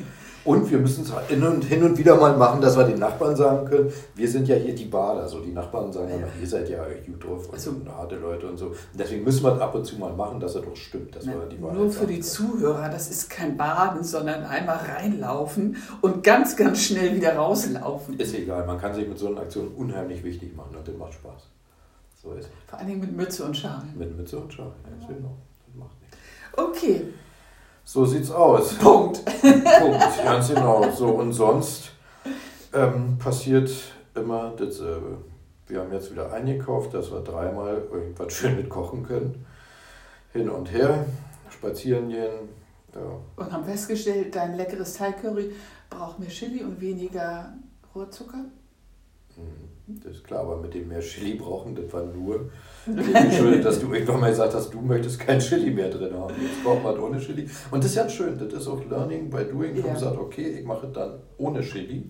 Und 0.50 0.72
wir 0.72 0.80
müssen 0.80 1.04
es 1.04 1.14
hin 1.28 1.44
und, 1.44 1.64
hin 1.64 1.84
und 1.84 1.96
wieder 1.98 2.16
mal 2.16 2.36
machen, 2.36 2.60
dass 2.60 2.76
wir 2.76 2.84
den 2.86 2.98
Nachbarn 3.00 3.36
sagen 3.36 3.68
können, 3.68 3.92
wir 4.16 4.28
sind 4.28 4.48
ja 4.48 4.56
hier 4.56 4.74
die 4.74 4.86
Bader. 4.86 5.22
Also 5.22 5.42
die 5.42 5.52
Nachbarn 5.52 5.94
sagen 5.94 6.10
ja, 6.10 6.28
ihr 6.42 6.48
seid 6.48 6.68
ja 6.70 6.84
gut 7.06 7.24
drauf 7.24 7.46
und 7.48 7.54
Also- 7.54 7.72
harte 7.96 8.16
Leute 8.16 8.48
und 8.48 8.58
so. 8.58 8.66
Und 8.68 8.76
deswegen 8.98 9.24
müssen 9.24 9.44
wir 9.44 9.54
es 9.56 9.62
ab 9.62 9.76
und 9.76 9.86
zu 9.86 9.98
mal 9.98 10.12
machen, 10.14 10.40
dass 10.40 10.56
es 10.56 10.64
doch 10.64 10.76
stimmt, 10.76 11.16
dass 11.16 11.26
wir 11.28 11.34
die 11.52 11.62
Wahrheit 11.62 11.78
Nur 11.78 11.92
für 11.92 12.08
die. 12.08 12.20
Zuhörer, 12.20 12.90
das 12.90 13.12
ist 13.12 13.30
kein 13.30 13.58
Baden, 13.58 14.04
sondern 14.04 14.44
einmal 14.44 14.78
reinlaufen 14.78 15.78
und 16.02 16.24
ganz, 16.24 16.56
ganz 16.56 16.82
schnell 16.82 17.16
wieder 17.16 17.36
rauslaufen. 17.36 18.20
Ist 18.20 18.34
egal, 18.34 18.66
man 18.66 18.80
kann 18.80 18.94
sich 18.96 19.08
mit 19.08 19.20
so 19.20 19.28
einer 19.28 19.42
Aktion 19.42 19.68
unheimlich 19.76 20.24
wichtig 20.24 20.56
machen 20.56 20.76
und 20.76 20.88
das 20.88 20.96
macht 20.96 21.14
Spaß. 21.14 21.44
So 22.22 22.34
ist. 22.34 22.50
Vor 22.68 22.80
allen 22.80 22.88
Dingen 22.88 23.00
mit 23.02 23.16
Mütze 23.16 23.46
und 23.46 23.56
Schal. 23.56 23.84
Mit 23.96 24.18
Mütze 24.18 24.38
und 24.40 24.52
Schal. 24.54 24.72
Ja, 25.02 25.08
genau. 25.08 25.38
Das 25.68 25.76
macht 25.76 25.96
nichts. 26.02 26.18
Okay, 26.58 27.02
So 27.84 28.06
sieht's 28.06 28.32
aus. 28.32 28.74
Punkt. 28.80 29.24
Punkt. 29.26 30.24
Ganz 30.24 30.50
genau. 30.50 30.89
So 30.92 31.10
und 31.10 31.34
sonst 31.34 31.92
ähm, 32.74 33.18
passiert 33.18 33.72
immer 34.15 34.54
dasselbe. 34.58 35.18
Wir 35.68 35.82
haben 35.82 35.94
jetzt 35.94 36.12
wieder 36.12 36.32
eingekauft, 36.32 36.94
dass 36.94 37.12
wir 37.12 37.22
dreimal 37.22 37.84
irgendwas 37.92 38.34
schön 38.34 38.56
mit 38.56 38.70
kochen 38.70 39.04
können. 39.04 39.46
Hin 40.34 40.50
und 40.50 40.72
her, 40.72 41.06
spazieren 41.50 42.10
gehen. 42.10 42.50
Ja. 42.94 43.02
Und 43.36 43.52
haben 43.52 43.65
festgestellt, 43.65 44.36
dein 44.36 44.56
leckeres 44.56 44.94
Thai-Curry 44.96 45.52
braucht 45.89 46.20
mehr 46.20 46.30
Chili 46.30 46.63
und 46.63 46.80
weniger 46.82 47.54
Rohrzucker. 47.94 48.46
Das 50.04 50.17
ist 50.17 50.23
klar, 50.23 50.41
aber 50.41 50.58
mit 50.58 50.73
dem 50.73 50.88
mehr 50.88 50.99
Chili 51.02 51.36
brauchen, 51.36 51.75
das 51.75 51.91
war 51.91 52.04
nur 52.06 52.49
geschuldet, 52.86 53.65
dass 53.65 53.80
du 53.80 53.93
irgendwann 53.93 54.19
mal 54.21 54.30
gesagt 54.30 54.54
hast, 54.54 54.73
du 54.73 54.82
möchtest 54.82 55.19
kein 55.19 55.39
Chili 55.39 55.71
mehr 55.71 55.89
drin 55.89 56.13
haben. 56.13 56.34
Jetzt 56.41 56.63
braucht 56.63 56.84
man 56.84 56.99
ohne 56.99 57.19
Chili. 57.19 57.49
Und 57.71 57.84
das 57.84 57.91
ist 57.91 57.95
ja 57.97 58.08
schön, 58.10 58.38
das 58.38 58.54
ist 58.54 58.67
auch 58.67 58.84
Learning 58.89 59.30
by 59.30 59.45
Doing. 59.45 59.75
Ich 59.75 59.86
Ja. 59.86 59.93
gesagt, 59.93 60.17
okay, 60.17 60.60
ich 60.60 60.65
mache 60.65 60.88
es 60.88 60.93
dann 60.93 61.19
ohne 61.38 61.62
Chili. 61.62 62.10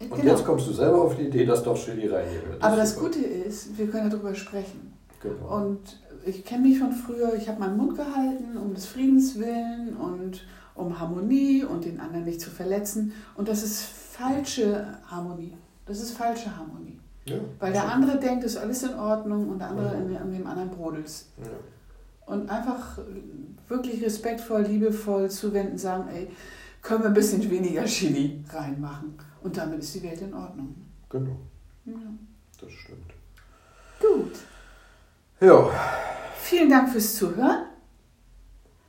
Und 0.00 0.10
Genau. 0.20 0.32
jetzt 0.32 0.44
kommst 0.44 0.66
du 0.68 0.72
selber 0.72 1.02
auf 1.02 1.16
die 1.16 1.22
Idee, 1.22 1.46
dass 1.46 1.62
doch 1.62 1.76
Chili 1.78 2.08
reingehört. 2.08 2.60
Aber 2.62 2.76
das 2.76 2.94
super. 2.94 3.06
Gute 3.06 3.20
ist, 3.20 3.78
wir 3.78 3.86
können 3.86 4.10
darüber 4.10 4.34
sprechen. 4.34 4.92
Genau. 5.22 5.56
Und 5.56 5.80
ich 6.26 6.44
kenne 6.44 6.66
mich 6.68 6.78
von 6.78 6.92
früher, 6.92 7.34
ich 7.34 7.48
habe 7.48 7.60
meinen 7.60 7.76
Mund 7.76 7.96
gehalten, 7.96 8.56
um 8.56 8.74
des 8.74 8.86
Friedens 8.86 9.38
willen 9.38 9.96
und 9.96 10.44
um 10.74 10.98
Harmonie 10.98 11.64
und 11.64 11.84
den 11.84 12.00
anderen 12.00 12.24
nicht 12.24 12.40
zu 12.40 12.50
verletzen. 12.50 13.12
Und 13.36 13.48
das 13.48 13.62
ist 13.62 13.82
falsche 13.82 14.86
Harmonie. 15.06 15.54
Das 15.86 16.00
ist 16.00 16.12
falsche 16.12 16.54
Harmonie. 16.56 16.98
Ja, 17.26 17.36
Weil 17.58 17.72
der 17.72 17.82
schon. 17.82 17.90
andere 17.90 18.18
denkt, 18.18 18.44
es 18.44 18.52
ist 18.52 18.58
alles 18.58 18.82
in 18.82 18.94
Ordnung 18.94 19.48
und 19.48 19.58
der 19.58 19.68
andere 19.68 19.96
Mhm. 19.96 20.16
an 20.16 20.32
dem 20.32 20.46
anderen 20.46 20.70
brodelt. 20.70 21.10
Ja. 21.38 21.50
Und 22.26 22.48
einfach 22.50 22.98
wirklich 23.68 24.02
respektvoll, 24.02 24.62
liebevoll 24.62 25.30
zuwenden, 25.30 25.76
sagen, 25.78 26.08
ey, 26.08 26.30
können 26.82 27.00
wir 27.02 27.08
ein 27.08 27.14
bisschen 27.14 27.48
weniger 27.50 27.84
Chili 27.84 28.42
reinmachen. 28.50 29.14
Und 29.42 29.56
damit 29.56 29.80
ist 29.80 29.94
die 29.94 30.02
Welt 30.02 30.20
in 30.22 30.32
Ordnung. 30.34 30.74
Genau, 31.10 31.36
Ja. 31.84 31.92
das 32.60 32.72
stimmt. 32.72 33.12
Gut. 34.00 34.32
Ja, 35.40 35.70
Vielen 36.40 36.68
Dank 36.70 36.90
fürs 36.90 37.14
Zuhören. 37.16 37.64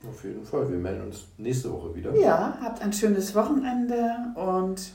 auf 0.07 0.23
jeden 0.23 0.43
Fall. 0.45 0.69
Wir 0.69 0.77
melden 0.77 1.05
uns 1.07 1.25
nächste 1.37 1.71
Woche 1.71 1.95
wieder. 1.95 2.13
Ja, 2.15 2.57
habt 2.61 2.81
ein 2.81 2.91
schönes 2.93 3.33
Wochenende 3.33 4.11
und 4.35 4.91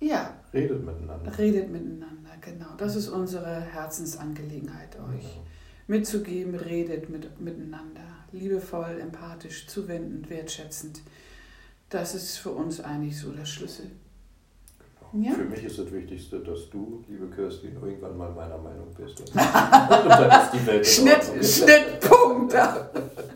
ja, 0.00 0.30
Redet 0.52 0.84
miteinander. 0.84 1.38
redet 1.38 1.70
miteinander. 1.70 2.30
Genau, 2.40 2.74
das 2.78 2.96
ist 2.96 3.08
unsere 3.08 3.60
Herzensangelegenheit, 3.60 4.96
euch 4.96 5.40
mitzugeben. 5.86 6.54
Redet 6.54 7.10
mit, 7.10 7.40
miteinander. 7.40 8.00
Liebevoll, 8.32 8.98
empathisch, 9.00 9.66
zuwendend, 9.66 10.30
wertschätzend. 10.30 11.02
Das 11.88 12.14
ist 12.14 12.38
für 12.38 12.50
uns 12.50 12.80
eigentlich 12.80 13.18
so 13.18 13.32
der 13.32 13.44
Schlüssel. 13.44 13.90
Genau. 15.12 15.28
Ja? 15.28 15.34
Für 15.34 15.44
mich 15.44 15.64
ist 15.64 15.78
das 15.78 15.92
Wichtigste, 15.92 16.38
dass 16.40 16.70
du, 16.70 17.04
liebe 17.08 17.26
Kirstin, 17.28 17.74
irgendwann 17.74 18.16
mal 18.16 18.30
meiner 18.30 18.58
Meinung 18.58 18.94
bist. 18.96 19.20
Und 19.30 19.36
dann 19.36 20.42
ist 20.42 20.52
die 20.52 20.66
Welt 20.66 20.86
Schnitt, 20.86 21.22
Ordnung. 22.52 22.90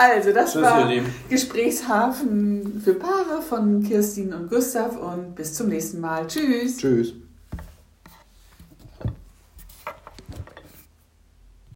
Also, 0.00 0.32
das 0.32 0.54
Tschüss, 0.54 0.62
war. 0.62 0.90
Gesprächshafen 1.28 2.80
für 2.82 2.94
Paare 2.94 3.42
von 3.46 3.82
Kirstin 3.82 4.32
und 4.32 4.48
Gustav 4.48 4.96
und 4.96 5.34
bis 5.34 5.52
zum 5.52 5.68
nächsten 5.68 6.00
Mal. 6.00 6.26
Tschüss. 6.26 6.78
Tschüss. 6.78 7.12